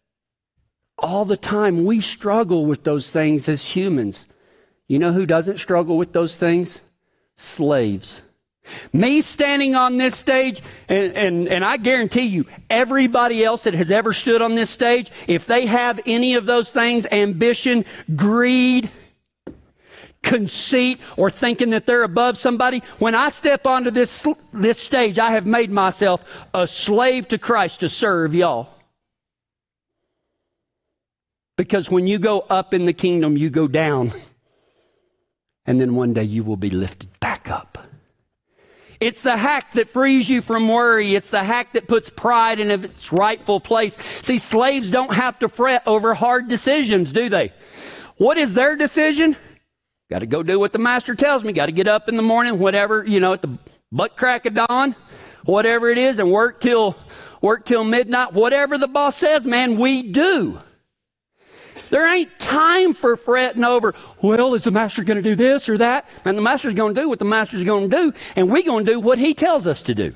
all 0.99 1.25
the 1.25 1.37
time, 1.37 1.85
we 1.85 2.01
struggle 2.01 2.66
with 2.66 2.85
those 2.85 3.11
things 3.11 3.49
as 3.49 3.77
humans. 3.77 4.27
You 4.87 4.99
know 4.99 5.12
who 5.12 5.27
doesn't 5.27 5.59
struggle 5.59 5.97
with 5.97 6.12
those 6.12 6.37
things? 6.37 6.81
Slaves. 7.37 8.23
Me 8.93 9.21
standing 9.21 9.75
on 9.75 9.99
this 9.99 10.16
stage, 10.16 10.62
and, 10.88 11.12
and, 11.14 11.49
and 11.49 11.64
I 11.64 11.77
guarantee 11.77 12.27
you, 12.27 12.47
everybody 12.69 13.45
else 13.45 13.64
that 13.64 13.75
has 13.75 13.90
ever 13.90 14.12
stood 14.12 14.43
on 14.43 14.55
this 14.55 14.71
stage, 14.71 15.11
if 15.27 15.47
they 15.47 15.66
have 15.66 16.01
any 16.07 16.35
of 16.35 16.47
those 16.47 16.73
things, 16.73 17.07
ambition, 17.11 17.85
greed, 18.14 18.90
conceit 20.31 21.01
or 21.16 21.29
thinking 21.29 21.71
that 21.71 21.87
they're 21.87 22.05
above 22.05 22.38
somebody. 22.38 22.85
When 23.01 23.16
I 23.16 23.31
step 23.31 23.66
onto 23.66 23.90
this, 23.90 24.29
this 24.55 24.79
stage, 24.79 25.19
I 25.19 25.33
have 25.33 25.45
made 25.45 25.73
myself 25.73 26.25
a 26.55 26.69
slave 26.69 27.27
to 27.29 27.38
Christ 27.38 27.81
to 27.81 27.88
serve 27.88 28.33
y'all. 28.33 28.69
Because 31.57 31.90
when 31.90 32.07
you 32.07 32.21
go 32.21 32.47
up 32.49 32.73
in 32.73 32.87
the 32.87 32.93
kingdom, 32.93 33.37
you 33.37 33.51
go 33.51 33.66
down. 33.66 34.12
And 35.66 35.79
then 35.81 35.95
one 35.95 36.14
day 36.14 36.25
you 36.25 36.43
will 36.43 36.57
be 36.57 36.71
lifted 36.71 37.21
back 37.21 37.49
up. 37.49 37.79
It's 38.99 39.23
the 39.23 39.37
hack 39.37 39.73
that 39.73 39.88
frees 39.88 40.29
you 40.29 40.40
from 40.43 40.66
worry. 40.66 41.14
It's 41.14 41.31
the 41.31 41.45
hack 41.45 41.75
that 41.75 41.87
puts 41.87 42.11
pride 42.11 42.59
in 42.59 42.71
its 42.71 43.12
rightful 43.12 43.61
place. 43.61 43.97
See, 44.23 44.38
slaves 44.38 44.90
don't 44.90 45.14
have 45.14 45.38
to 45.40 45.49
fret 45.49 45.83
over 45.87 46.14
hard 46.14 46.49
decisions, 46.49 47.12
do 47.12 47.29
they? 47.29 47.53
What 48.16 48.37
is 48.37 48.55
their 48.55 48.75
decision? 48.75 49.37
Got 50.11 50.18
to 50.18 50.27
go 50.27 50.42
do 50.42 50.59
what 50.59 50.73
the 50.73 50.81
master 50.81 51.14
tells 51.14 51.44
me. 51.44 51.53
Got 51.53 51.66
to 51.66 51.73
get 51.73 51.87
up 51.87 52.09
in 52.09 52.16
the 52.16 52.23
morning, 52.23 52.59
whatever, 52.59 53.05
you 53.07 53.20
know, 53.20 53.33
at 53.33 53.42
the 53.42 53.59
butt 53.92 54.16
crack 54.16 54.44
of 54.44 54.55
dawn, 54.55 54.96
whatever 55.44 55.88
it 55.88 55.99
is, 55.99 56.18
and 56.18 56.33
work 56.33 56.61
till, 56.61 56.96
work 57.40 57.64
till 57.64 57.85
midnight. 57.85 58.33
Whatever 58.33 58.77
the 58.77 58.88
boss 58.88 59.16
says, 59.16 59.46
man, 59.46 59.79
we 59.79 60.03
do. 60.03 60.61
There 61.90 62.12
ain't 62.12 62.38
time 62.40 62.92
for 62.92 63.16
fretting 63.16 63.64
over, 63.64 63.94
well, 64.20 64.55
is 64.55 64.64
the 64.64 64.73
master 64.73 65.05
going 65.05 65.16
to 65.16 65.23
do 65.23 65.37
this 65.37 65.68
or 65.68 65.79
that? 65.79 66.09
And 66.25 66.37
the 66.37 66.42
master's 66.42 66.75
going 66.75 66.94
to 66.94 67.01
do 67.01 67.09
what 67.09 67.20
the 67.20 67.25
master's 67.25 67.64
going 67.64 67.88
to 67.88 67.96
do, 67.96 68.12
and 68.35 68.51
we're 68.51 68.64
going 68.64 68.87
to 68.87 68.92
do 68.92 69.01
what 69.01 69.18
he 69.18 69.33
tells 69.33 69.66
us 69.66 69.83
to 69.85 69.94
do. 69.94 70.12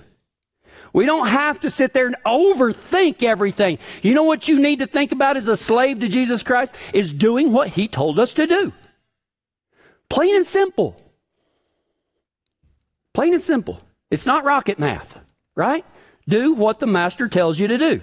We 0.93 1.07
don't 1.07 1.27
have 1.29 1.61
to 1.61 1.71
sit 1.71 1.93
there 1.93 2.07
and 2.07 2.17
overthink 2.25 3.25
everything. 3.25 3.79
You 4.03 4.15
know 4.15 4.23
what 4.23 4.47
you 4.47 4.59
need 4.59 4.79
to 4.81 4.87
think 4.87 5.11
about 5.11 5.37
as 5.37 5.49
a 5.49 5.57
slave 5.57 6.01
to 6.01 6.09
Jesus 6.09 6.45
Christ? 6.45 6.77
Is 6.93 7.13
doing 7.13 7.53
what 7.53 7.69
he 7.69 7.89
told 7.89 8.21
us 8.21 8.35
to 8.35 8.47
do. 8.47 8.73
Plain 10.09 10.37
and 10.37 10.47
simple. 10.47 11.01
Plain 13.13 13.35
and 13.35 13.43
simple. 13.43 13.81
It's 14.11 14.27
not 14.27 14.45
rocket 14.45 14.79
math, 14.79 15.19
right? 15.55 15.85
Do 16.29 16.55
what 16.55 16.79
the 16.79 16.87
master 16.87 17.29
tells 17.29 17.59
you 17.59 17.69
to 17.69 17.79
do. 17.79 18.01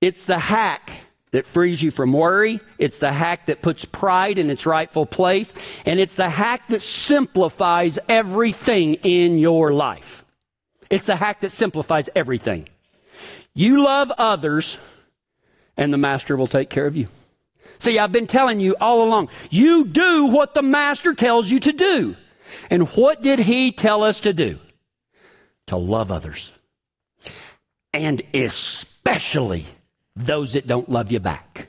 It's 0.00 0.24
the 0.24 0.38
hack 0.38 0.92
that 1.32 1.46
frees 1.46 1.82
you 1.82 1.90
from 1.90 2.12
worry. 2.12 2.60
It's 2.78 2.98
the 2.98 3.12
hack 3.12 3.46
that 3.46 3.62
puts 3.62 3.84
pride 3.84 4.38
in 4.38 4.50
its 4.50 4.66
rightful 4.66 5.06
place. 5.06 5.52
And 5.84 6.00
it's 6.00 6.14
the 6.14 6.28
hack 6.28 6.68
that 6.68 6.82
simplifies 6.82 7.98
everything 8.08 8.94
in 8.94 9.38
your 9.38 9.72
life. 9.72 10.24
It's 10.88 11.06
the 11.06 11.16
hack 11.16 11.40
that 11.40 11.50
simplifies 11.50 12.08
everything. 12.14 12.68
You 13.54 13.82
love 13.82 14.12
others, 14.18 14.78
and 15.76 15.92
the 15.92 15.98
master 15.98 16.36
will 16.36 16.46
take 16.46 16.70
care 16.70 16.86
of 16.86 16.96
you. 16.96 17.08
See, 17.78 17.98
I've 17.98 18.12
been 18.12 18.26
telling 18.26 18.60
you 18.60 18.76
all 18.80 19.02
along, 19.02 19.28
you 19.50 19.84
do 19.84 20.26
what 20.26 20.54
the 20.54 20.62
master 20.62 21.14
tells 21.14 21.50
you 21.50 21.60
to 21.60 21.72
do. 21.72 22.16
And 22.70 22.88
what 22.90 23.22
did 23.22 23.38
he 23.38 23.72
tell 23.72 24.02
us 24.02 24.20
to 24.20 24.32
do? 24.32 24.58
To 25.66 25.76
love 25.76 26.10
others. 26.10 26.52
And 27.92 28.22
especially 28.34 29.64
those 30.14 30.54
that 30.54 30.66
don't 30.66 30.88
love 30.88 31.10
you 31.12 31.20
back. 31.20 31.68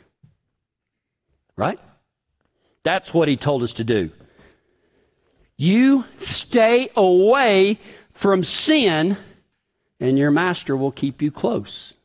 Right? 1.56 1.80
That's 2.84 3.14
what 3.14 3.28
he 3.28 3.36
told 3.36 3.64
us 3.64 3.74
to 3.74 3.84
do. 3.84 4.12
You 5.58 6.06
stay 6.18 6.90
away 6.96 7.80
from 8.14 8.44
sin, 8.44 9.18
and 10.00 10.18
your 10.18 10.32
master 10.32 10.78
will 10.78 10.92
keep 10.92 11.22
you 11.22 11.32
close 11.32 11.96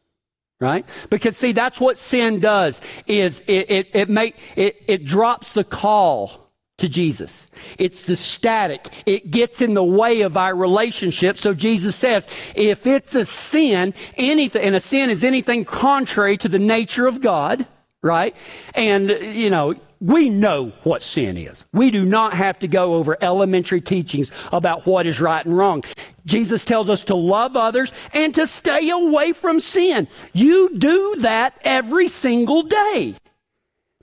right 0.62 0.87
because 1.11 1.37
see 1.37 1.51
that's 1.53 1.81
what 1.81 1.98
sin 1.98 2.38
does 2.38 2.81
is 3.07 3.40
it 3.48 3.68
it, 3.70 3.88
it 3.92 4.09
make 4.09 4.37
it, 4.57 4.81
it 4.87 5.05
drops 5.05 5.53
the 5.53 5.64
call 5.64 6.42
to 6.79 6.88
Jesus. 6.88 7.48
It's 7.79 8.05
the 8.05 8.16
static. 8.16 8.88
It 9.07 9.31
gets 9.31 9.62
in 9.62 9.75
the 9.75 9.85
way 9.85 10.22
of 10.22 10.37
our 10.37 10.55
relationship. 10.55 11.37
So 11.37 11.55
Jesus 11.55 11.94
says, 11.94 12.27
if 12.57 12.88
it's 12.88 13.14
a 13.14 13.25
sin, 13.25 13.94
anything, 14.16 14.62
and 14.62 14.75
a 14.75 14.81
sin 14.81 15.09
is 15.09 15.22
anything 15.22 15.64
contrary 15.64 16.37
to 16.38 16.48
the 16.48 16.59
nature 16.59 17.07
of 17.07 17.20
God, 17.20 17.66
right? 18.03 18.35
And, 18.75 19.11
you 19.11 19.48
know, 19.48 19.77
we 20.03 20.31
know 20.31 20.73
what 20.83 21.01
sin 21.01 21.37
is. 21.37 21.65
We 21.73 21.93
do 21.93 22.05
not 22.05 22.35
have 22.35 22.59
to 22.59 22.69
go 22.69 22.95
over 22.95 23.17
elementary 23.21 23.81
teachings 23.81 24.33
about 24.53 24.85
what 24.85 25.07
is 25.07 25.21
right 25.21 25.47
and 25.47 25.57
wrong. 25.57 25.85
Jesus 26.27 26.65
tells 26.65 26.91
us 26.91 27.05
to 27.05 27.15
love 27.15 27.57
others 27.57 27.93
and 28.12 28.35
to 28.35 28.49
stay 28.49 28.91
away 28.91 29.31
from 29.31 29.61
sin. 29.61 30.09
You 30.33 30.77
do 30.77 31.17
that 31.21 31.57
every 31.62 32.09
single 32.09 32.62
day. 32.65 33.15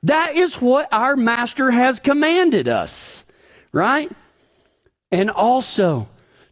That 0.04 0.38
is 0.38 0.56
what 0.62 0.88
our 0.94 1.18
master 1.18 1.70
has 1.70 2.00
commanded 2.00 2.70
us, 2.70 3.26
right? 3.74 4.10
And 5.12 5.30
also 5.30 6.08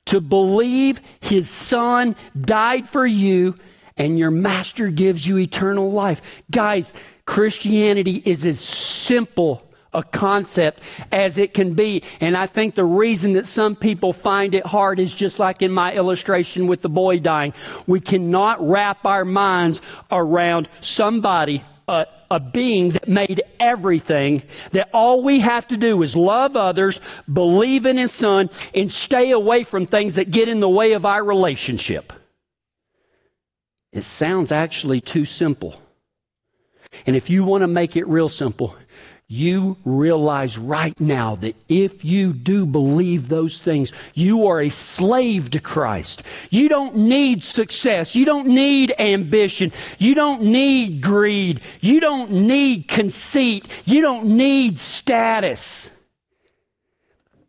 to 0.07 0.19
believe 0.19 0.99
his 1.21 1.49
son 1.49 2.17
died 2.37 2.89
for 2.89 3.05
you 3.05 3.55
and 3.95 4.19
your 4.19 4.31
master 4.31 4.89
gives 4.89 5.25
you 5.25 5.37
eternal 5.37 5.91
life. 5.91 6.43
Guys, 6.51 6.91
Christianity 7.27 8.23
is 8.25 8.45
as 8.45 8.59
simple 8.59 9.63
a 9.93 10.01
concept 10.01 10.81
as 11.11 11.37
it 11.37 11.53
can 11.53 11.73
be. 11.73 12.03
And 12.21 12.35
I 12.37 12.45
think 12.47 12.75
the 12.75 12.85
reason 12.85 13.33
that 13.33 13.45
some 13.45 13.75
people 13.75 14.13
find 14.13 14.55
it 14.55 14.65
hard 14.65 14.99
is 14.99 15.13
just 15.13 15.37
like 15.37 15.61
in 15.61 15.71
my 15.71 15.93
illustration 15.93 16.67
with 16.67 16.81
the 16.81 16.89
boy 16.89 17.19
dying. 17.19 17.53
We 17.85 17.99
cannot 17.99 18.65
wrap 18.65 19.05
our 19.05 19.25
minds 19.25 19.81
around 20.11 20.69
somebody, 20.81 21.63
a, 21.87 22.05
a 22.31 22.39
being 22.39 22.89
that 22.89 23.07
made 23.07 23.41
everything, 23.59 24.43
that 24.71 24.89
all 24.93 25.23
we 25.23 25.39
have 25.39 25.67
to 25.69 25.77
do 25.77 26.01
is 26.03 26.15
love 26.15 26.55
others, 26.55 26.99
believe 27.31 27.85
in 27.85 27.97
his 27.97 28.11
son, 28.11 28.49
and 28.73 28.89
stay 28.89 29.31
away 29.31 29.63
from 29.63 29.85
things 29.85 30.15
that 30.15 30.31
get 30.31 30.47
in 30.47 30.59
the 30.59 30.69
way 30.69 30.93
of 30.93 31.05
our 31.05 31.23
relationship. 31.23 32.13
it 33.91 34.03
sounds 34.03 34.51
actually 34.51 35.01
too 35.01 35.25
simple. 35.25 35.81
And 37.05 37.15
if 37.15 37.29
you 37.29 37.43
want 37.43 37.61
to 37.61 37.67
make 37.67 37.95
it 37.95 38.07
real 38.07 38.29
simple, 38.29 38.75
you 39.29 39.75
realize 39.83 40.57
right 40.57 40.97
now 41.01 41.35
that 41.35 41.55
if 41.67 42.05
you 42.05 42.31
do 42.31 42.65
believe 42.65 43.27
those 43.27 43.59
things, 43.59 43.91
you 44.13 44.47
are 44.47 44.61
a 44.61 44.69
slave 44.69 45.51
to 45.51 45.59
Christ. 45.59 46.23
You 46.49 46.69
don't 46.69 46.95
need 46.95 47.43
success. 47.43 48.15
You 48.15 48.23
don't 48.23 48.47
need 48.47 48.93
ambition. 48.97 49.73
You 49.99 50.15
don't 50.15 50.43
need 50.43 51.01
greed. 51.01 51.59
You 51.81 51.99
don't 51.99 52.31
need 52.31 52.87
conceit. 52.87 53.67
You 53.83 54.01
don't 54.01 54.27
need 54.27 54.79
status. 54.79 55.91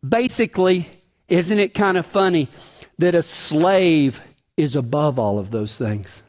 Basically, 0.07 0.89
isn't 1.29 1.59
it 1.61 1.75
kind 1.75 1.97
of 1.97 2.05
funny 2.05 2.49
that 2.99 3.15
a 3.15 3.23
slave 3.23 4.21
is 4.57 4.75
above 4.75 5.21
all 5.21 5.39
of 5.39 5.53
those 5.53 5.79
things? 5.79 6.23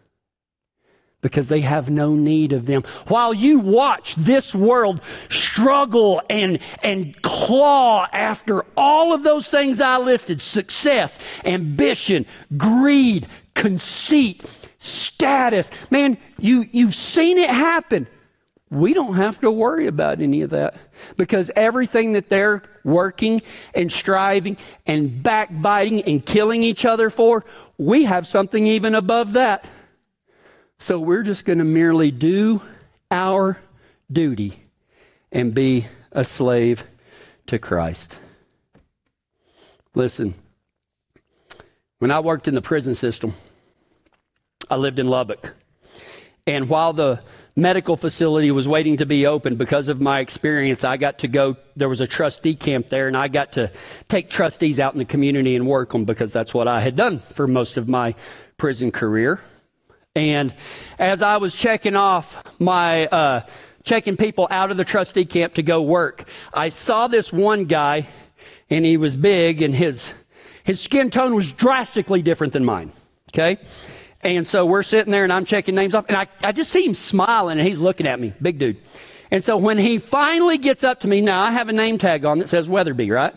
Because 1.22 1.50
they 1.50 1.62
have 1.62 1.90
no 1.90 2.16
need 2.16 2.54
of 2.54 2.66
them. 2.66 2.84
While 3.08 3.34
you 3.34 3.60
watch 3.60 4.16
this 4.16 4.56
world 4.56 5.02
struggle 5.30 6.22
and, 6.30 6.60
and 6.82 7.22
claw 7.22 8.08
after 8.14 8.66
all 8.78 9.14
of 9.14 9.24
those 9.24 9.50
things 9.50 9.82
I 9.82 9.98
listed 9.98 10.42
success, 10.42 11.20
ambition, 11.44 12.26
greed, 12.58 13.28
conceit, 13.54 14.46
status 14.78 15.70
man, 15.90 16.18
you, 16.40 16.64
you've 16.72 16.96
seen 16.96 17.38
it 17.38 17.50
happen. 17.50 18.08
We 18.72 18.94
don't 18.94 19.16
have 19.16 19.42
to 19.42 19.50
worry 19.50 19.88
about 19.88 20.22
any 20.22 20.42
of 20.42 20.52
that 20.52 20.76
because 21.18 21.50
everything 21.56 22.14
that 22.14 22.30
they're 22.30 22.62
working 22.84 23.42
and 23.74 23.92
striving 23.92 24.58
and 24.86 25.24
backbiting 25.24 26.04
and 26.04 26.24
killing 26.24 26.62
each 26.62 26.86
other 26.86 27.10
for, 27.10 27.44
we 27.78 28.06
have 28.06 28.28
something 28.28 28.68
even 28.68 28.94
above 28.94 29.34
that. 29.34 29.66
So 30.82 30.98
we're 30.98 31.24
just 31.24 31.44
going 31.44 31.60
to 31.60 31.66
merely 31.66 32.10
do 32.10 32.62
our 33.12 33.60
duty 34.10 34.64
and 35.30 35.54
be 35.54 35.88
a 36.14 36.24
slave 36.24 36.86
to 37.48 37.60
Christ. 37.60 38.18
Listen, 39.94 40.36
when 42.00 42.12
I 42.12 42.22
worked 42.22 42.48
in 42.48 42.56
the 42.56 42.62
prison 42.62 42.96
system, 42.96 43.34
I 44.70 44.78
lived 44.78 45.00
in 45.00 45.10
Lubbock. 45.10 45.54
And 46.48 46.70
while 46.70 46.94
the 46.94 47.22
medical 47.58 47.98
facility 47.98 48.50
was 48.50 48.66
waiting 48.66 48.98
to 48.98 49.06
be 49.06 49.26
opened 49.26 49.58
because 49.58 49.90
of 49.90 50.00
my 50.00 50.22
experience, 50.22 50.86
I 50.86 50.96
got 50.96 51.20
to 51.20 51.28
go. 51.28 51.58
There 51.76 51.90
was 51.90 52.00
a 52.00 52.08
trustee 52.08 52.56
camp 52.56 52.88
there, 52.88 53.10
and 53.10 53.18
I 53.18 53.28
got 53.28 53.52
to 53.54 53.70
take 54.08 54.30
trustees 54.30 54.80
out 54.80 54.94
in 54.94 55.00
the 55.00 55.06
community 55.06 55.58
and 55.58 55.68
work 55.68 55.92
them 55.92 56.06
because 56.06 56.32
that's 56.32 56.54
what 56.54 56.70
I 56.70 56.80
had 56.80 56.96
done 56.96 57.20
for 57.20 57.48
most 57.48 57.76
of 57.76 57.90
my 57.90 58.16
prison 58.58 58.92
career. 58.92 59.42
And 60.16 60.54
as 60.98 61.22
I 61.22 61.38
was 61.38 61.54
checking 61.54 61.96
off 61.96 62.44
my, 62.60 63.06
uh, 63.08 63.42
checking 63.84 64.18
people 64.18 64.48
out 64.50 64.72
of 64.72 64.78
the 64.78 64.84
trustee 64.84 65.26
camp 65.26 65.54
to 65.56 65.64
go 65.64 65.82
work, 65.82 66.28
I 66.54 66.70
saw 66.70 67.08
this 67.08 67.32
one 67.32 67.66
guy, 67.66 68.08
and 68.70 68.84
he 68.86 68.98
was 68.98 69.16
big, 69.16 69.62
and 69.62 69.74
his, 69.74 70.12
his 70.64 70.82
skin 70.82 71.12
tone 71.12 71.36
was 71.36 71.52
drastically 71.52 72.24
different 72.24 72.54
than 72.54 72.66
mine. 72.66 72.92
Okay? 73.32 73.60
And 74.22 74.48
so 74.48 74.66
we're 74.66 74.84
sitting 74.84 75.12
there, 75.12 75.24
and 75.24 75.32
I'm 75.32 75.46
checking 75.46 75.76
names 75.76 75.94
off, 75.94 76.06
and 76.08 76.18
I, 76.18 76.28
I 76.42 76.54
just 76.54 76.72
see 76.72 76.86
him 76.86 76.96
smiling, 76.96 77.60
and 77.60 77.68
he's 77.68 77.80
looking 77.80 78.08
at 78.08 78.20
me, 78.20 78.34
big 78.42 78.58
dude. 78.58 78.78
And 79.30 79.44
so 79.44 79.58
when 79.58 79.78
he 79.78 80.00
finally 80.00 80.58
gets 80.58 80.84
up 80.84 81.02
to 81.02 81.08
me, 81.08 81.22
now 81.22 81.42
I 81.42 81.52
have 81.52 81.70
a 81.70 81.74
name 81.74 82.00
tag 82.00 82.26
on 82.26 82.40
that 82.40 82.50
says 82.50 82.68
Weatherby, 82.68 83.12
right? 83.12 83.36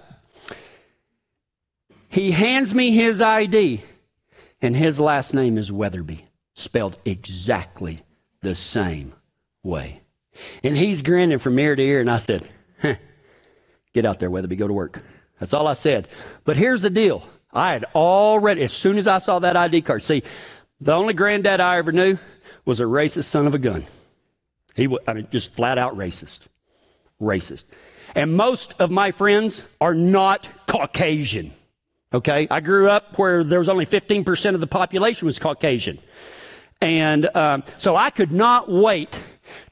He 2.08 2.30
hands 2.30 2.74
me 2.74 2.92
his 2.92 3.20
ID, 3.20 3.82
and 4.62 4.74
his 4.74 4.98
last 4.98 5.34
name 5.34 5.58
is 5.58 5.70
Weatherby 5.70 6.24
spelled 6.54 6.98
exactly 7.04 8.02
the 8.40 8.54
same 8.54 9.14
way. 9.62 10.02
And 10.62 10.76
he's 10.76 11.02
grinning 11.02 11.38
from 11.38 11.58
ear 11.58 11.76
to 11.76 11.82
ear, 11.82 12.00
and 12.00 12.10
I 12.10 12.16
said, 12.16 12.48
huh, 12.80 12.94
Get 13.92 14.04
out 14.06 14.20
there, 14.20 14.30
Weatherby, 14.30 14.56
go 14.56 14.66
to 14.66 14.72
work. 14.72 15.02
That's 15.38 15.52
all 15.52 15.66
I 15.66 15.74
said. 15.74 16.08
But 16.44 16.56
here's 16.56 16.82
the 16.82 16.90
deal 16.90 17.26
I 17.52 17.72
had 17.72 17.84
already, 17.94 18.62
as 18.62 18.72
soon 18.72 18.98
as 18.98 19.06
I 19.06 19.18
saw 19.18 19.38
that 19.40 19.56
ID 19.56 19.82
card, 19.82 20.02
see, 20.02 20.22
the 20.80 20.92
only 20.92 21.14
granddad 21.14 21.60
I 21.60 21.78
ever 21.78 21.92
knew 21.92 22.18
was 22.64 22.80
a 22.80 22.84
racist 22.84 23.24
son 23.24 23.46
of 23.46 23.54
a 23.54 23.58
gun. 23.58 23.84
He 24.74 24.86
was, 24.86 25.00
I 25.06 25.14
mean, 25.14 25.28
just 25.30 25.52
flat 25.52 25.78
out 25.78 25.96
racist. 25.96 26.46
Racist. 27.20 27.64
And 28.14 28.34
most 28.34 28.74
of 28.78 28.90
my 28.90 29.10
friends 29.10 29.66
are 29.80 29.94
not 29.94 30.48
Caucasian. 30.66 31.52
Okay? 32.12 32.46
I 32.50 32.60
grew 32.60 32.88
up 32.88 33.18
where 33.18 33.44
there 33.44 33.58
was 33.58 33.68
only 33.68 33.86
15% 33.86 34.54
of 34.54 34.60
the 34.60 34.66
population 34.66 35.26
was 35.26 35.38
Caucasian. 35.38 35.98
And 36.82 37.34
um, 37.36 37.62
so 37.78 37.94
I 37.94 38.10
could 38.10 38.32
not 38.32 38.68
wait 38.68 39.18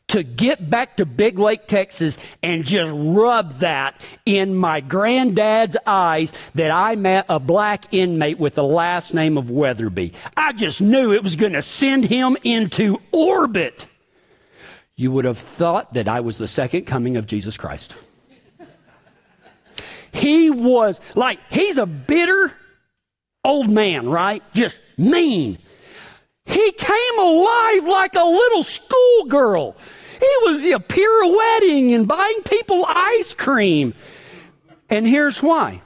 to 0.06 0.22
get 0.22 0.70
back 0.70 0.96
to 0.96 1.04
Big 1.06 1.40
Lake, 1.40 1.66
Texas, 1.66 2.18
and 2.40 2.64
just 2.64 2.92
rub 2.94 3.58
that 3.58 4.00
in 4.24 4.54
my 4.54 4.80
granddad's 4.80 5.76
eyes 5.86 6.32
that 6.54 6.70
I 6.70 6.94
met 6.94 7.26
a 7.28 7.40
black 7.40 7.92
inmate 7.92 8.38
with 8.38 8.54
the 8.54 8.62
last 8.62 9.12
name 9.12 9.36
of 9.36 9.50
Weatherby. 9.50 10.12
I 10.36 10.52
just 10.52 10.80
knew 10.80 11.12
it 11.12 11.24
was 11.24 11.34
going 11.34 11.54
to 11.54 11.62
send 11.62 12.04
him 12.04 12.36
into 12.44 13.00
orbit. 13.10 13.86
You 14.94 15.10
would 15.10 15.24
have 15.24 15.38
thought 15.38 15.94
that 15.94 16.06
I 16.06 16.20
was 16.20 16.38
the 16.38 16.48
second 16.48 16.84
coming 16.84 17.16
of 17.16 17.26
Jesus 17.26 17.56
Christ. 17.56 17.94
He 20.12 20.50
was 20.50 21.00
like, 21.16 21.40
he's 21.50 21.76
a 21.76 21.86
bitter 21.86 22.52
old 23.44 23.68
man, 23.68 24.08
right? 24.08 24.42
Just 24.54 24.78
mean. 24.96 25.58
He 26.46 26.72
came 26.72 27.18
alive 27.18 27.86
like 27.86 28.14
a 28.14 28.24
little 28.24 28.62
schoolgirl. 28.62 29.76
He 30.18 30.36
was 30.42 30.62
you 30.62 30.72
know, 30.72 30.78
pirouetting 30.80 31.94
and 31.94 32.08
buying 32.08 32.42
people 32.44 32.84
ice 32.86 33.34
cream. 33.34 33.94
And 34.88 35.06
here's 35.06 35.42
why. 35.42 35.82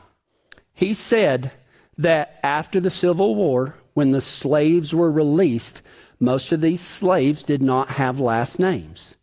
He 0.72 0.94
said 0.94 1.52
that 1.98 2.40
after 2.42 2.80
the 2.80 2.90
Civil 2.90 3.34
War, 3.34 3.76
when 3.94 4.10
the 4.10 4.20
slaves 4.20 4.92
were 4.94 5.10
released, 5.10 5.82
most 6.18 6.52
of 6.52 6.60
these 6.60 6.80
slaves 6.80 7.44
did 7.44 7.62
not 7.62 7.90
have 7.90 8.18
last 8.18 8.58
names. 8.58 9.14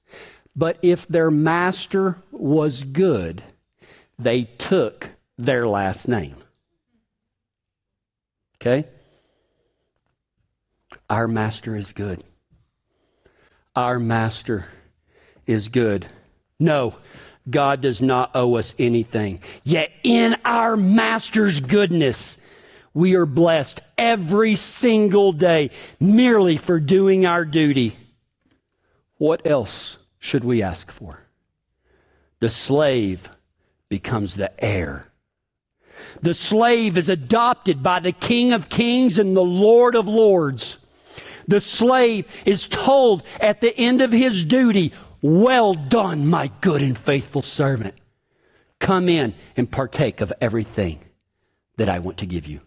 But 0.56 0.78
if 0.82 1.08
their 1.08 1.32
master 1.32 2.18
was 2.32 2.84
good, 2.84 3.44
they 4.20 4.44
took 4.44 5.10
their 5.38 5.68
last 5.68 6.08
name. 6.08 6.36
Okay? 8.62 8.88
Our 11.12 11.28
master 11.28 11.76
is 11.76 11.92
good. 11.92 12.24
Our 13.76 14.00
master 14.00 14.68
is 15.46 15.68
good. 15.68 16.08
No, 16.58 16.96
God 17.50 17.82
does 17.82 18.02
not 18.02 18.32
owe 18.34 18.56
us 18.56 18.74
anything. 18.80 19.42
Yet 19.62 19.92
in 20.04 20.38
our 20.46 20.78
master's 20.78 21.60
goodness, 21.60 22.38
we 22.94 23.14
are 23.16 23.26
blessed 23.26 23.82
every 23.98 24.56
single 24.56 25.34
day 25.34 25.72
merely 26.00 26.56
for 26.56 26.80
doing 26.80 27.26
our 27.26 27.44
duty. 27.44 27.98
What 29.18 29.46
else 29.46 29.98
should 30.18 30.46
we 30.46 30.64
ask 30.64 30.90
for? 30.90 31.24
The 32.40 32.50
slave 32.50 33.30
becomes 33.90 34.36
the 34.36 34.54
heir. 34.64 35.08
The 36.22 36.34
slave 36.34 36.98
is 36.98 37.10
adopted 37.10 37.84
by 37.84 38.00
the 38.00 38.14
King 38.14 38.54
of 38.54 38.70
Kings 38.70 39.20
and 39.20 39.36
the 39.36 39.42
Lord 39.42 39.98
of 39.98 40.08
Lords. 40.08 40.78
The 41.48 41.60
slave 41.60 42.26
is 42.46 42.68
told 42.68 43.24
at 43.40 43.62
the 43.62 43.78
end 43.78 44.02
of 44.02 44.12
his 44.12 44.46
duty, 44.46 44.94
Well 45.22 45.74
done, 45.74 46.28
my 46.28 46.52
good 46.62 46.82
and 46.82 46.98
faithful 46.98 47.42
servant. 47.42 47.96
Come 48.80 49.10
in 49.10 49.34
and 49.56 49.70
partake 49.70 50.22
of 50.22 50.34
everything 50.42 51.00
that 51.78 51.90
I 51.90 52.00
want 52.00 52.18
to 52.18 52.26
give 52.26 52.48
you. 52.48 52.62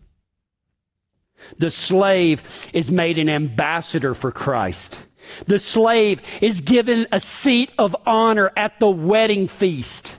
The 1.58 1.70
slave 1.70 2.42
is 2.72 2.90
made 2.90 3.18
an 3.18 3.28
ambassador 3.28 4.14
for 4.14 4.32
Christ. 4.32 4.98
The 5.46 5.58
slave 5.58 6.22
is 6.40 6.60
given 6.60 7.06
a 7.12 7.20
seat 7.20 7.70
of 7.78 7.96
honor 8.06 8.50
at 8.56 8.78
the 8.80 8.90
wedding 8.90 9.48
feast. 9.48 10.16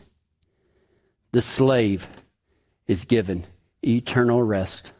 The 1.31 1.41
slave 1.41 2.07
is 2.87 3.05
given 3.05 3.45
eternal 3.81 4.41
rest 4.43 4.91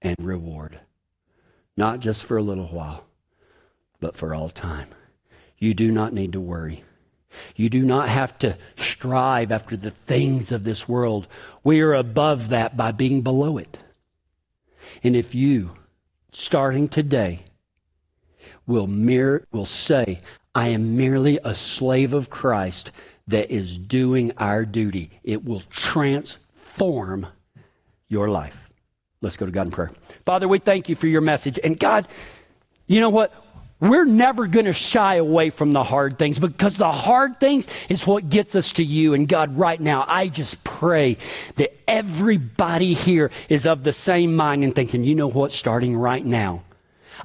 and 0.00 0.16
reward 0.20 0.80
not 1.76 2.00
just 2.00 2.24
for 2.24 2.36
a 2.36 2.42
little 2.42 2.68
while, 2.68 3.04
but 4.00 4.16
for 4.16 4.34
all 4.34 4.48
time. 4.48 4.88
You 5.58 5.74
do 5.74 5.90
not 5.90 6.12
need 6.12 6.32
to 6.32 6.40
worry. 6.40 6.84
You 7.56 7.70
do 7.70 7.84
not 7.84 8.08
have 8.08 8.38
to 8.40 8.58
strive 8.76 9.52
after 9.52 9.76
the 9.76 9.90
things 9.90 10.52
of 10.52 10.64
this 10.64 10.88
world. 10.88 11.26
We 11.64 11.80
are 11.80 11.94
above 11.94 12.48
that 12.48 12.76
by 12.76 12.92
being 12.92 13.22
below 13.22 13.58
it. 13.58 13.78
And 15.02 15.16
if 15.16 15.34
you, 15.34 15.70
starting 16.32 16.88
today, 16.88 17.44
will, 18.66 18.86
mere, 18.86 19.46
will 19.52 19.66
say, 19.66 20.20
I 20.54 20.68
am 20.68 20.96
merely 20.96 21.38
a 21.44 21.54
slave 21.54 22.12
of 22.12 22.28
Christ 22.28 22.90
that 23.26 23.50
is 23.50 23.78
doing 23.78 24.32
our 24.36 24.64
duty, 24.64 25.20
it 25.22 25.44
will 25.44 25.62
transform 25.70 27.28
your 28.08 28.28
life. 28.28 28.71
Let's 29.22 29.36
go 29.36 29.46
to 29.46 29.52
God 29.52 29.68
in 29.68 29.70
prayer. 29.70 29.92
Father, 30.26 30.46
we 30.48 30.58
thank 30.58 30.88
you 30.88 30.96
for 30.96 31.06
your 31.06 31.20
message. 31.20 31.58
And 31.62 31.78
God, 31.78 32.06
you 32.86 33.00
know 33.00 33.08
what? 33.08 33.32
We're 33.80 34.04
never 34.04 34.46
going 34.46 34.66
to 34.66 34.72
shy 34.72 35.16
away 35.16 35.50
from 35.50 35.72
the 35.72 35.82
hard 35.82 36.16
things 36.16 36.38
because 36.38 36.76
the 36.76 36.92
hard 36.92 37.40
things 37.40 37.66
is 37.88 38.06
what 38.06 38.28
gets 38.28 38.54
us 38.54 38.72
to 38.74 38.84
you. 38.84 39.14
And 39.14 39.26
God, 39.28 39.56
right 39.56 39.80
now, 39.80 40.04
I 40.06 40.28
just 40.28 40.62
pray 40.62 41.16
that 41.56 41.74
everybody 41.88 42.94
here 42.94 43.32
is 43.48 43.66
of 43.66 43.82
the 43.82 43.92
same 43.92 44.36
mind 44.36 44.62
and 44.62 44.72
thinking, 44.72 45.02
you 45.02 45.16
know 45.16 45.28
what, 45.28 45.50
starting 45.50 45.96
right 45.96 46.24
now, 46.24 46.62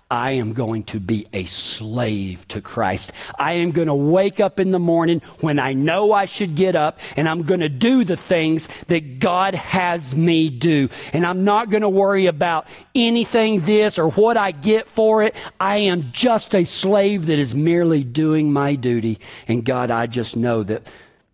I 0.10 0.32
am 0.32 0.54
going 0.54 0.84
to 0.86 1.00
be 1.00 1.28
a 1.34 1.46
slave 1.46 2.48
to 2.50 2.62
Christ. 2.62 3.12
I 3.38 3.54
am 3.54 3.72
going 3.72 3.88
to 3.88 3.96
wake 3.96 4.40
up 4.40 4.60
in 4.60 4.72
the 4.72 4.80
morning 4.80 5.22
when 5.40 5.60
I 5.60 5.74
know 5.74 6.12
I 6.12 6.26
should 6.26 6.56
get 6.56 6.76
up 6.76 7.00
and 7.16 7.28
I'm 7.28 7.44
going 7.44 7.60
to 7.60 7.70
do 7.70 8.04
the 8.04 8.18
things 8.18 8.68
that 8.88 9.20
God 9.20 9.56
has 9.56 10.16
me 10.16 10.50
do. 10.50 10.90
And 11.14 11.26
I'm 11.26 11.44
not 11.44 11.70
going 11.70 11.82
to 11.82 11.90
worry 11.90 12.26
about 12.26 12.68
anything 12.96 13.62
this 13.62 13.98
or 13.98 14.10
what 14.12 14.38
I 14.38 14.52
get 14.52 14.88
for 14.88 15.24
it. 15.24 15.36
I 15.60 15.78
am 15.78 16.12
just 16.12 16.56
a 16.56 16.64
slave 16.64 17.26
that 17.28 17.40
is 17.40 17.56
merely 17.56 18.04
doing 18.04 18.52
my 18.52 18.76
duty. 18.76 19.20
And 19.48 19.64
God, 19.64 19.92
I 19.92 20.08
just 20.08 20.36
know 20.36 20.64
that 20.64 20.88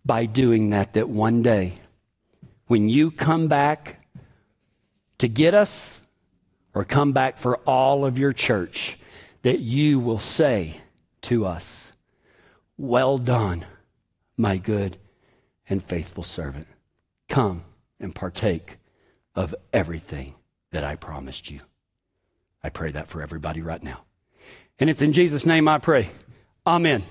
by 0.05 0.26
doing 0.26 0.72
that, 0.72 0.93
that 0.93 1.09
one 1.09 1.41
day 1.41 1.80
when 2.68 2.89
you 2.89 3.11
come 3.11 3.47
back 3.47 3.99
to 5.20 5.28
get 5.28 5.53
us, 5.53 6.01
or 6.74 6.84
come 6.84 7.11
back 7.11 7.38
for 7.38 7.57
all 7.59 8.05
of 8.05 8.17
your 8.17 8.34
church, 8.34 8.97
that 9.43 9.59
you 9.59 9.99
will 9.99 10.19
say 10.19 10.76
to 11.21 11.45
us, 11.45 11.93
Well 12.78 13.17
done, 13.17 13.65
my 14.38 14.57
good 14.57 14.97
and 15.69 15.84
faithful 15.84 16.24
servant. 16.24 16.67
Come 17.30 17.63
and 17.99 18.13
partake 18.13 18.78
of 19.36 19.55
everything 19.71 20.36
that 20.71 20.84
I 20.84 20.95
promised 20.95 21.49
you. 21.49 21.61
I 22.63 22.69
pray 22.69 22.91
that 22.91 23.07
for 23.07 23.21
everybody 23.21 23.61
right 23.61 23.84
now. 23.84 24.03
And 24.80 24.89
it's 24.89 25.01
in 25.01 25.13
Jesus' 25.13 25.45
name 25.45 25.67
I 25.67 25.78
pray. 25.78 26.09
Amen. 26.65 27.03